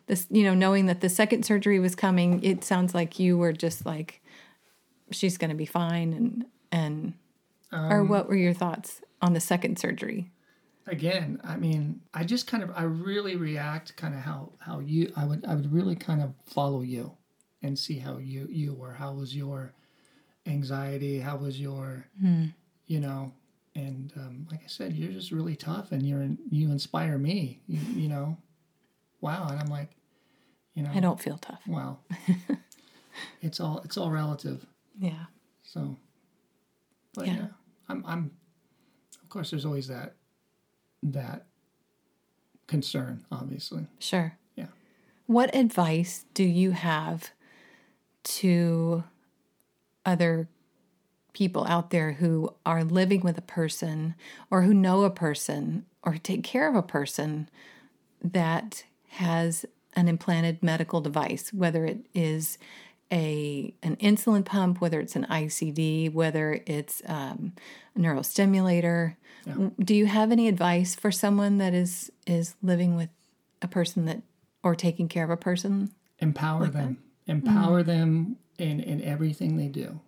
this 0.08 0.28
you 0.30 0.44
know, 0.44 0.54
knowing 0.54 0.86
that 0.88 1.02
the 1.02 1.10
second 1.10 1.46
surgery 1.46 1.80
was 1.80 1.96
coming, 1.96 2.44
it 2.44 2.64
sounds 2.64 2.94
like 2.94 3.20
you 3.20 3.38
were 3.38 3.54
just 3.54 3.86
like, 3.86 4.22
she's 5.12 5.38
going 5.38 5.50
to 5.50 5.56
be 5.56 5.66
fine, 5.66 6.14
and 6.14 6.46
and 6.72 7.14
or 7.72 8.04
what 8.04 8.28
were 8.28 8.36
your 8.36 8.54
thoughts 8.54 9.02
on 9.22 9.34
the 9.34 9.42
second 9.42 9.78
surgery? 9.80 10.32
again 10.88 11.42
i 11.44 11.58
mean 11.58 12.00
i 12.14 12.24
just 12.24 12.46
kind 12.46 12.62
of 12.62 12.70
i 12.76 12.84
really 12.84 13.36
react 13.36 13.96
kind 13.96 14.14
of 14.14 14.20
how 14.20 14.52
how 14.60 14.78
you 14.78 15.12
i 15.16 15.26
would 15.26 15.44
i 15.46 15.56
would 15.56 15.74
really 15.74 15.96
kind 15.96 16.22
of 16.22 16.32
follow 16.46 16.84
you 16.84 17.12
and 17.66 17.78
see 17.78 17.98
how 17.98 18.18
you 18.18 18.48
you 18.50 18.74
were. 18.74 18.94
How 18.94 19.14
was 19.14 19.36
your 19.36 19.74
anxiety? 20.46 21.20
How 21.20 21.38
was 21.38 21.60
your 21.60 22.06
you 22.86 23.00
know 23.00 23.34
and 23.76 24.14
um, 24.16 24.48
like 24.52 24.62
i 24.64 24.68
said 24.68 24.94
you're 24.94 25.12
just 25.12 25.32
really 25.32 25.56
tough 25.56 25.92
and 25.92 26.08
you're 26.08 26.30
you 26.50 26.72
inspire 26.72 27.18
me 27.18 27.62
you, 27.68 27.80
you 27.94 28.08
know 28.08 28.38
wow 29.26 29.48
and 29.50 29.60
i'm 29.60 29.68
like 29.80 29.90
you 30.76 30.84
know 30.84 30.92
I 30.94 31.00
don't 31.00 31.20
feel 31.20 31.38
tough. 31.38 31.62
wow 31.68 31.98
it's 33.42 33.60
all 33.60 33.82
it's 33.86 33.98
all 33.98 34.12
relative 34.12 34.66
Yeah. 35.00 35.26
so 35.64 35.98
but 37.16 37.26
Yeah. 37.28 37.34
yeah, 37.36 37.48
I'm 37.90 38.04
I'm 38.06 38.32
of 39.24 39.30
course 39.30 39.50
there's 39.52 39.66
always 39.66 39.88
that 39.88 40.16
that 41.04 41.46
concern, 42.68 43.24
obviously. 43.32 43.86
Sure. 44.00 44.38
Yeah. 44.56 44.68
What 45.28 45.54
advice 45.56 46.26
do 46.34 46.44
you 46.44 46.72
have 46.72 47.30
to 48.42 49.04
other 50.06 50.48
people 51.34 51.66
out 51.68 51.90
there 51.92 52.14
who 52.14 52.50
are 52.66 52.84
living 52.84 53.22
with 53.22 53.38
a 53.38 53.42
person 53.60 54.16
or 54.50 54.64
who 54.64 54.74
know 54.74 55.04
a 55.04 55.10
person 55.12 55.86
or 56.04 56.18
take 56.18 56.44
care 56.44 56.68
of 56.68 56.76
a 56.76 56.82
person 56.82 57.48
that 58.24 58.84
has 59.10 59.66
an 59.96 60.08
implanted 60.08 60.62
medical 60.62 61.02
device, 61.02 61.54
whether 61.54 61.86
it 61.86 62.06
is 62.14 62.58
a 63.12 63.74
an 63.84 63.96
insulin 63.98 64.44
pump, 64.44 64.82
whether 64.82 65.00
it's 65.00 65.16
an 65.16 65.26
ICD, 65.30 66.14
whether 66.14 66.62
it's 66.66 67.02
um, 67.06 67.54
a 67.96 68.00
neurostimulator. 68.00 69.16
Do 69.80 69.94
you 69.94 70.08
have 70.08 70.32
any 70.32 70.48
advice 70.48 70.96
for 70.96 71.12
someone 71.12 71.60
that 71.60 71.74
is 71.74 72.12
is 72.26 72.56
living 72.64 72.96
with 72.96 73.10
a 73.62 73.68
person 73.68 74.06
that 74.06 74.22
or 74.64 74.76
taking 74.76 75.08
care 75.08 75.24
of 75.24 75.30
a 75.30 75.38
person? 75.38 75.92
Empower 76.20 76.68
them. 76.68 76.98
Empower 77.28 77.84
them 77.84 78.38
in, 78.58 78.80
in 78.80 79.04
everything 79.04 79.58
they 79.58 79.68
do. 79.68 80.00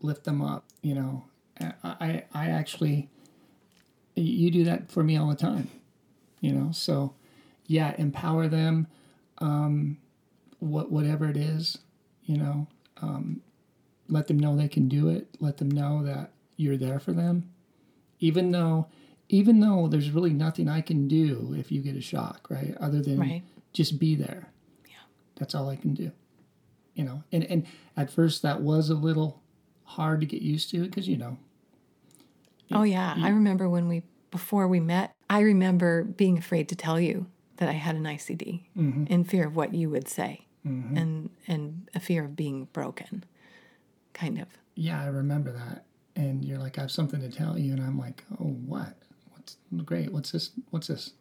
Lift 0.00 0.24
them 0.24 0.40
up, 0.40 0.64
you 0.82 0.94
know. 0.94 1.24
I, 1.60 1.72
I 1.82 2.24
I 2.32 2.46
actually 2.50 3.08
you 4.14 4.50
do 4.50 4.64
that 4.64 4.90
for 4.90 5.02
me 5.02 5.16
all 5.16 5.28
the 5.28 5.36
time. 5.36 5.68
You 6.40 6.52
know, 6.52 6.72
so 6.72 7.14
yeah, 7.66 7.94
empower 7.98 8.48
them, 8.48 8.86
um, 9.38 9.98
what 10.58 10.90
whatever 10.90 11.28
it 11.28 11.36
is, 11.36 11.78
you 12.24 12.36
know, 12.36 12.66
um, 13.02 13.40
let 14.08 14.26
them 14.26 14.38
know 14.38 14.56
they 14.56 14.68
can 14.68 14.88
do 14.88 15.08
it. 15.08 15.28
Let 15.40 15.56
them 15.58 15.70
know 15.70 16.02
that 16.04 16.32
you're 16.56 16.76
there 16.76 17.00
for 17.00 17.12
them, 17.12 17.50
even 18.20 18.50
though, 18.52 18.86
even 19.28 19.60
though 19.60 19.88
there's 19.88 20.10
really 20.10 20.32
nothing 20.32 20.68
I 20.68 20.80
can 20.80 21.08
do 21.08 21.54
if 21.58 21.72
you 21.72 21.80
get 21.80 21.96
a 21.96 22.00
shock, 22.00 22.46
right? 22.50 22.76
Other 22.80 23.00
than 23.02 23.18
Right. 23.18 23.42
just 23.72 23.98
be 23.98 24.14
there. 24.14 24.48
Yeah, 24.86 24.94
that's 25.36 25.54
all 25.54 25.68
I 25.68 25.76
can 25.76 25.94
do. 25.94 26.12
You 26.94 27.04
know, 27.04 27.22
and 27.32 27.44
and 27.44 27.66
at 27.96 28.10
first 28.10 28.42
that 28.42 28.60
was 28.62 28.88
a 28.90 28.94
little 28.94 29.42
hard 29.84 30.20
to 30.20 30.26
get 30.26 30.42
used 30.42 30.70
to 30.70 30.84
because 30.84 31.08
you 31.08 31.16
know, 31.16 31.36
Oh 32.72 32.82
yeah, 32.82 33.14
I 33.18 33.28
remember 33.30 33.68
when 33.68 33.88
we 33.88 34.02
before 34.30 34.66
we 34.68 34.80
met. 34.80 35.12
I 35.28 35.40
remember 35.40 36.04
being 36.04 36.38
afraid 36.38 36.68
to 36.68 36.76
tell 36.76 37.00
you 37.00 37.26
that 37.56 37.68
I 37.68 37.72
had 37.72 37.94
an 37.96 38.04
ICD 38.04 38.62
in 39.08 39.24
fear 39.24 39.46
of 39.46 39.56
what 39.56 39.74
you 39.74 39.90
would 39.90 40.08
say, 40.08 40.46
and 40.64 41.30
and 41.46 41.88
a 41.94 42.00
fear 42.00 42.24
of 42.24 42.34
being 42.36 42.68
broken, 42.72 43.24
kind 44.12 44.38
of. 44.40 44.48
yeah, 44.74 45.00
I 45.02 45.06
remember 45.06 45.52
that. 45.52 45.84
And 46.16 46.44
you're 46.44 46.58
like, 46.58 46.78
I 46.78 46.82
have 46.82 46.90
something 46.92 47.20
to 47.20 47.28
tell 47.28 47.58
you, 47.58 47.72
and 47.72 47.82
I'm 47.82 47.98
like, 47.98 48.22
oh, 48.40 48.44
what? 48.66 48.94
What's 49.32 49.56
great? 49.84 50.12
What's 50.12 50.30
this? 50.30 50.50
What's 50.70 50.86
this? 50.86 51.12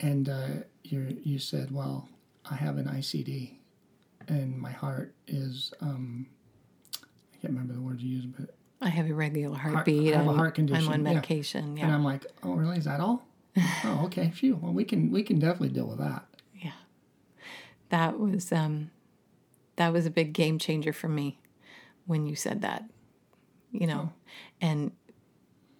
And 0.00 0.28
uh, 0.28 0.48
you 0.82 1.16
you 1.22 1.38
said, 1.38 1.70
well, 1.70 2.08
I 2.50 2.56
have 2.56 2.76
an 2.78 2.86
ICD, 2.86 3.52
and 4.28 4.58
my 4.58 4.72
heart 4.72 5.14
is 5.28 5.72
um, 5.80 6.26
I 6.94 7.36
can't 7.40 7.52
remember 7.54 7.72
the 7.74 7.80
words 7.80 8.02
you 8.02 8.16
used, 8.16 8.36
but 8.36 8.54
I 8.80 8.88
have 8.88 9.06
irregular 9.06 9.56
heartbeat. 9.56 10.12
I 10.12 10.18
have 10.18 10.26
a 10.26 10.32
heart 10.32 10.54
condition, 10.56 10.84
I'm 10.86 10.92
on 10.92 11.02
medication. 11.02 11.60
yeah. 11.76 11.86
medication. 11.86 11.86
and 11.86 11.94
I'm 11.94 12.04
like, 12.04 12.26
oh, 12.42 12.54
really? 12.54 12.76
Is 12.78 12.84
that 12.84 13.00
all? 13.00 13.24
oh, 13.84 14.02
okay. 14.06 14.30
Phew. 14.30 14.58
Well, 14.60 14.72
we 14.72 14.84
can 14.84 15.10
we 15.10 15.22
can 15.22 15.38
definitely 15.38 15.70
deal 15.70 15.86
with 15.86 15.98
that. 15.98 16.24
yeah. 16.54 16.72
That 17.90 18.18
was 18.18 18.52
um, 18.52 18.90
that 19.76 19.92
was 19.92 20.06
a 20.06 20.10
big 20.10 20.32
game 20.32 20.58
changer 20.58 20.92
for 20.92 21.08
me 21.08 21.38
when 22.06 22.26
you 22.26 22.36
said 22.36 22.62
that. 22.62 22.84
You 23.72 23.86
know, 23.86 24.12
and 24.60 24.92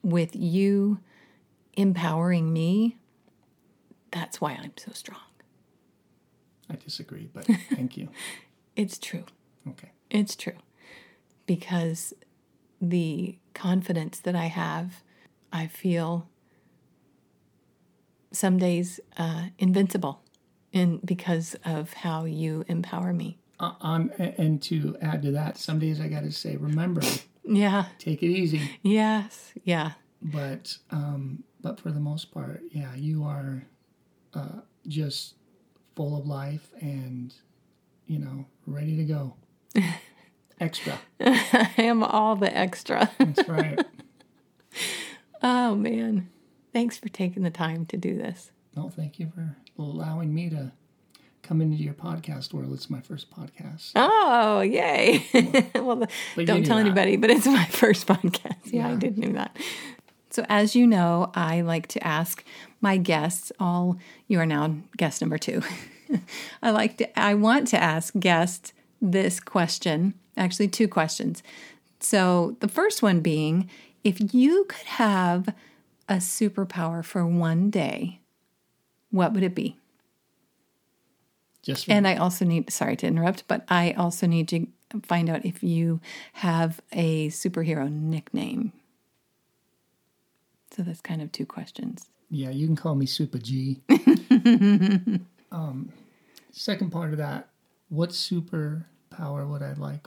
with 0.02 0.34
you 0.36 0.98
empowering 1.74 2.52
me, 2.52 2.96
that's 4.10 4.40
why 4.40 4.52
I'm 4.52 4.72
so 4.76 4.92
strong. 4.92 5.20
I 6.68 6.76
disagree, 6.76 7.28
but 7.32 7.46
thank 7.74 7.96
you. 7.96 8.08
It's 8.74 8.98
true. 8.98 9.24
Okay. 9.68 9.90
It's 10.10 10.34
true. 10.36 10.56
Because 11.46 12.12
the 12.80 13.38
confidence 13.54 14.18
that 14.20 14.34
I 14.34 14.46
have, 14.46 15.02
I 15.52 15.66
feel 15.68 16.28
some 18.32 18.58
days 18.58 19.00
uh, 19.16 19.46
invincible 19.58 20.22
in 20.72 20.98
because 21.04 21.56
of 21.64 21.92
how 21.94 22.24
you 22.24 22.64
empower 22.68 23.12
me. 23.12 23.38
Uh, 23.58 23.72
on 23.80 24.10
and 24.18 24.62
to 24.62 24.96
add 25.00 25.22
to 25.22 25.30
that, 25.32 25.56
some 25.56 25.78
days 25.78 26.00
I 26.00 26.08
got 26.08 26.24
to 26.24 26.30
say, 26.32 26.56
remember, 26.56 27.00
Yeah. 27.44 27.86
take 27.98 28.22
it 28.22 28.26
easy. 28.30 28.78
Yes. 28.82 29.52
Yeah. 29.64 29.92
but 30.20 30.76
um, 30.90 31.44
but 31.62 31.80
for 31.80 31.90
the 31.90 32.00
most 32.00 32.30
part, 32.32 32.62
yeah, 32.70 32.94
you 32.94 33.24
are 33.24 33.64
uh, 34.34 34.60
just 34.86 35.34
full 35.94 36.18
of 36.18 36.26
life 36.26 36.70
and 36.80 37.32
you 38.06 38.18
know 38.18 38.44
ready 38.66 38.96
to 38.96 39.04
go. 39.04 39.34
Extra. 40.60 40.98
I 41.20 41.70
am 41.78 42.02
all 42.02 42.34
the 42.36 42.54
extra. 42.56 43.10
That's 43.18 43.46
right. 43.48 43.78
oh 45.42 45.74
man. 45.74 46.28
Thanks 46.76 46.98
for 46.98 47.08
taking 47.08 47.42
the 47.42 47.48
time 47.50 47.86
to 47.86 47.96
do 47.96 48.18
this. 48.18 48.50
no, 48.76 48.90
thank 48.90 49.18
you 49.18 49.32
for 49.34 49.56
allowing 49.78 50.34
me 50.34 50.50
to 50.50 50.72
come 51.42 51.62
into 51.62 51.78
your 51.78 51.94
podcast 51.94 52.52
world. 52.52 52.70
It's 52.74 52.90
my 52.90 53.00
first 53.00 53.30
podcast. 53.30 53.92
Oh, 53.96 54.60
yay. 54.60 55.24
well, 55.74 56.06
But 56.34 56.44
don't 56.44 56.60
knew 56.60 56.66
tell 56.66 56.76
that. 56.76 56.84
anybody, 56.84 57.16
but 57.16 57.30
it's 57.30 57.46
my 57.46 57.64
first 57.70 58.06
podcast. 58.06 58.56
Yeah, 58.74 58.88
I 58.88 58.90
Yeah. 58.90 58.98
did 58.98 59.16
know 59.16 59.32
that. 59.32 59.56
So, 60.28 60.44
as 60.50 60.76
you 60.76 60.86
know, 60.86 61.30
I 61.34 61.62
like 61.62 61.86
to 61.88 62.06
ask 62.06 62.44
my 62.82 62.98
guests, 62.98 63.50
all 63.58 63.96
you 64.28 64.38
are 64.38 64.44
now 64.44 64.76
guest 64.98 65.22
number 65.22 65.38
two. 65.38 65.62
I 66.62 66.72
like 66.72 66.98
to, 66.98 67.18
I 67.18 67.32
want 67.32 67.68
to 67.68 67.82
ask 67.82 68.12
guests 68.20 68.74
this 69.00 69.40
question, 69.40 70.12
actually, 70.36 70.68
two 70.68 70.88
questions. 70.88 71.42
So, 72.00 72.58
the 72.60 72.68
first 72.68 73.02
one 73.02 73.20
being 73.20 73.70
if 74.04 74.34
you 74.34 74.66
could 74.68 74.84
have 74.86 75.54
a 76.08 76.16
superpower 76.16 77.04
for 77.04 77.26
one 77.26 77.70
day, 77.70 78.20
what 79.10 79.32
would 79.32 79.42
it 79.42 79.54
be? 79.54 79.76
Just 81.62 81.88
And 81.88 82.06
I 82.06 82.14
also 82.16 82.44
need, 82.44 82.70
sorry 82.70 82.96
to 82.96 83.06
interrupt, 83.06 83.48
but 83.48 83.64
I 83.68 83.92
also 83.92 84.26
need 84.26 84.48
to 84.48 84.66
find 85.02 85.28
out 85.28 85.44
if 85.44 85.62
you 85.62 86.00
have 86.34 86.80
a 86.92 87.28
superhero 87.28 87.90
nickname. 87.90 88.72
So 90.70 90.82
that's 90.82 91.00
kind 91.00 91.22
of 91.22 91.32
two 91.32 91.46
questions. 91.46 92.06
yeah, 92.30 92.50
you 92.50 92.66
can 92.66 92.76
call 92.76 92.94
me 92.94 93.06
Super 93.06 93.38
G. 93.38 93.80
um, 95.50 95.92
second 96.52 96.90
part 96.90 97.12
of 97.12 97.18
that, 97.18 97.48
what 97.88 98.10
superpower 98.10 99.48
would 99.48 99.62
I 99.62 99.72
like 99.74 100.06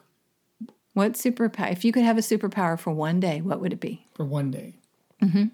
What 0.93 1.13
superpower, 1.13 1.71
if 1.71 1.83
you 1.83 1.91
could 1.91 2.03
have 2.03 2.17
a 2.17 2.21
superpower 2.21 2.77
for 2.79 2.91
one 2.93 3.19
day, 3.19 3.41
what 3.41 3.59
would 3.59 3.73
it 3.73 3.79
be? 3.79 4.05
for 4.13 4.25
one 4.25 4.51
day. 4.51 4.75
Mm-hmm. 5.21 5.45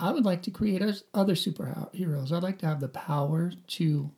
I 0.00 0.10
would 0.12 0.24
like 0.24 0.42
to 0.42 0.50
create 0.50 0.82
other 1.14 1.34
superheroes. 1.34 2.32
I'd 2.32 2.42
like 2.42 2.58
to 2.58 2.66
have 2.66 2.80
the 2.80 2.88
power 2.88 3.52
to 3.68 4.10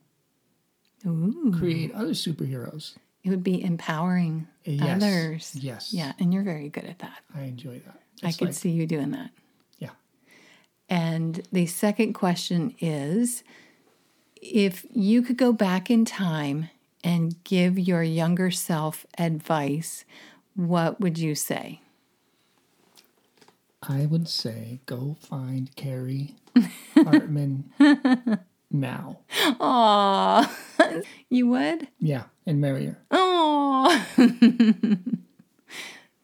Ooh. 1.05 1.53
create 1.57 1.91
other 1.93 2.11
superheroes. 2.13 2.95
It 3.23 3.29
would 3.29 3.43
be 3.43 3.63
empowering 3.63 4.47
Yes. 4.65 5.01
others. 5.01 5.55
Yes. 5.55 5.93
Yeah, 5.93 6.13
and 6.19 6.33
you're 6.33 6.43
very 6.43 6.69
good 6.69 6.85
at 6.85 6.99
that. 6.99 7.19
I 7.33 7.43
enjoy 7.43 7.79
that. 7.79 7.99
I 8.21 8.29
It's 8.29 8.37
could 8.37 8.49
like- 8.49 8.55
see 8.55 8.71
you 8.71 8.85
doing 8.87 9.11
that. 9.11 9.31
Yeah. 9.79 9.91
And 10.89 11.41
the 11.51 11.65
second 11.65 12.13
question 12.13 12.75
is 12.79 13.43
if 14.41 14.85
you 14.91 15.21
could 15.21 15.37
go 15.37 15.53
back 15.53 15.89
in 15.89 16.03
time 16.05 16.69
and 17.03 17.41
give 17.43 17.79
your 17.79 18.03
younger 18.03 18.51
self 18.51 19.05
advice, 19.17 20.03
what 20.55 20.99
would 21.01 21.17
you 21.17 21.35
say? 21.35 21.81
I 23.87 24.05
would 24.05 24.29
say 24.29 24.79
go 24.85 25.17
find 25.19 25.75
Carrie 25.75 26.35
Hartman 26.95 27.69
now. 28.71 29.19
Aw, 29.59 30.55
you 31.29 31.47
would? 31.47 31.87
Yeah, 31.99 32.23
and 32.45 32.61
marry 32.61 32.85
her. 32.87 32.97
Oh, 33.11 34.05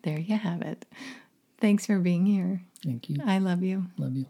there 0.04 0.19
you 0.19 0.38
have 0.38 0.62
it. 0.62 0.86
Thanks 1.60 1.86
for 1.86 2.00
being 2.00 2.26
here. 2.26 2.63
Thank 2.84 3.10
you. 3.10 3.17
I 3.26 3.39
love 3.39 3.62
you. 3.62 3.86
Love 3.98 4.15
you. 4.15 4.26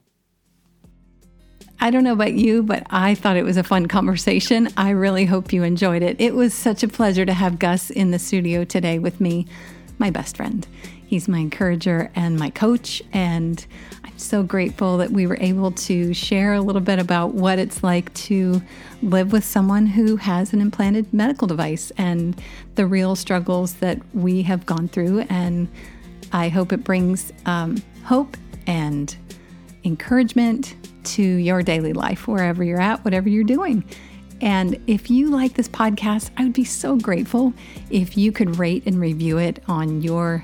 I 1.79 1.91
don't 1.91 2.03
know 2.03 2.13
about 2.13 2.33
you, 2.33 2.63
but 2.63 2.85
I 2.89 3.15
thought 3.15 3.37
it 3.37 3.45
was 3.45 3.57
a 3.57 3.63
fun 3.63 3.85
conversation. 3.87 4.69
I 4.75 4.89
really 4.89 5.25
hope 5.25 5.53
you 5.53 5.63
enjoyed 5.63 6.01
it. 6.01 6.19
It 6.19 6.35
was 6.35 6.53
such 6.53 6.83
a 6.83 6.87
pleasure 6.87 7.25
to 7.25 7.33
have 7.33 7.59
Gus 7.59 7.89
in 7.89 8.11
the 8.11 8.19
studio 8.19 8.65
today 8.65 8.99
with 8.99 9.21
me, 9.21 9.47
my 9.97 10.09
best 10.09 10.35
friend. 10.35 10.67
He's 11.09 11.27
my 11.27 11.39
encourager 11.39 12.11
and 12.13 12.37
my 12.37 12.51
coach, 12.51 13.01
and 13.11 13.65
I'm 14.03 14.19
so 14.19 14.43
grateful 14.43 14.97
that 14.97 15.09
we 15.09 15.25
were 15.25 15.39
able 15.41 15.71
to 15.71 16.13
share 16.13 16.53
a 16.53 16.61
little 16.61 16.83
bit 16.83 16.99
about 16.99 17.33
what 17.33 17.57
it's 17.57 17.83
like 17.83 18.13
to 18.13 18.61
live 19.01 19.31
with 19.31 19.43
someone 19.43 19.87
who 19.87 20.17
has 20.17 20.53
an 20.53 20.61
implanted 20.61 21.11
medical 21.11 21.47
device 21.47 21.91
and 21.97 22.39
the 22.75 22.85
real 22.85 23.15
struggles 23.15 23.73
that 23.77 23.97
we 24.13 24.43
have 24.43 24.67
gone 24.67 24.87
through. 24.87 25.21
And 25.31 25.67
I 26.31 26.47
hope 26.47 26.71
it 26.71 26.83
brings 26.83 27.33
um, 27.47 27.81
hope 28.03 28.37
and 28.67 29.17
encouragement 29.83 30.75
to 31.05 31.23
your 31.23 31.63
daily 31.63 31.93
life, 31.93 32.27
wherever 32.27 32.63
you're 32.63 32.79
at, 32.79 33.03
whatever 33.03 33.29
you're 33.29 33.43
doing. 33.43 33.83
And 34.41 34.79
if 34.85 35.09
you 35.09 35.31
like 35.31 35.55
this 35.55 35.69
podcast, 35.69 36.29
I 36.37 36.43
would 36.43 36.53
be 36.53 36.65
so 36.65 36.97
grateful 36.97 37.51
if 37.89 38.15
you 38.15 38.31
could 38.31 38.59
rate 38.59 38.83
and 38.85 38.99
review 38.99 39.39
it 39.39 39.63
on 39.67 40.03
your 40.03 40.43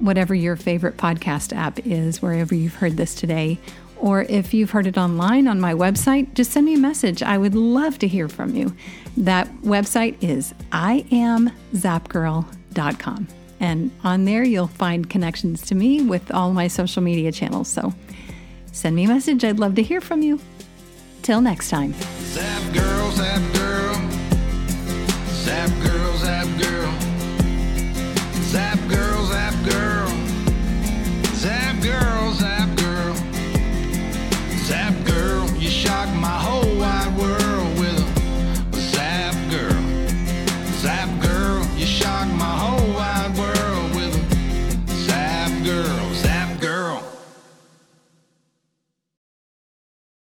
whatever 0.00 0.34
your 0.34 0.56
favorite 0.56 0.96
podcast 0.96 1.54
app 1.56 1.78
is, 1.86 2.20
wherever 2.22 2.54
you've 2.54 2.74
heard 2.74 2.96
this 2.96 3.14
today. 3.14 3.58
Or 3.96 4.22
if 4.22 4.54
you've 4.54 4.70
heard 4.70 4.86
it 4.86 4.96
online 4.96 5.46
on 5.48 5.60
my 5.60 5.74
website, 5.74 6.32
just 6.34 6.52
send 6.52 6.64
me 6.66 6.74
a 6.74 6.78
message. 6.78 7.20
I 7.22 7.36
would 7.36 7.56
love 7.56 7.98
to 7.98 8.08
hear 8.08 8.28
from 8.28 8.54
you. 8.54 8.72
That 9.16 9.52
website 9.62 10.22
is 10.22 10.54
iamzapgirl.com. 10.70 13.28
And 13.60 13.90
on 14.04 14.24
there, 14.24 14.44
you'll 14.44 14.68
find 14.68 15.10
connections 15.10 15.62
to 15.62 15.74
me 15.74 16.02
with 16.02 16.32
all 16.32 16.52
my 16.52 16.68
social 16.68 17.02
media 17.02 17.32
channels. 17.32 17.66
So 17.66 17.92
send 18.70 18.94
me 18.94 19.02
a 19.04 19.08
message. 19.08 19.44
I'd 19.44 19.58
love 19.58 19.74
to 19.76 19.82
hear 19.82 20.00
from 20.00 20.22
you. 20.22 20.38
Till 21.22 21.40
next 21.40 21.68
time. 21.68 21.92
Zap 22.20 22.72
girl, 22.72 23.10
zap 23.10 23.52
girl. 23.52 23.57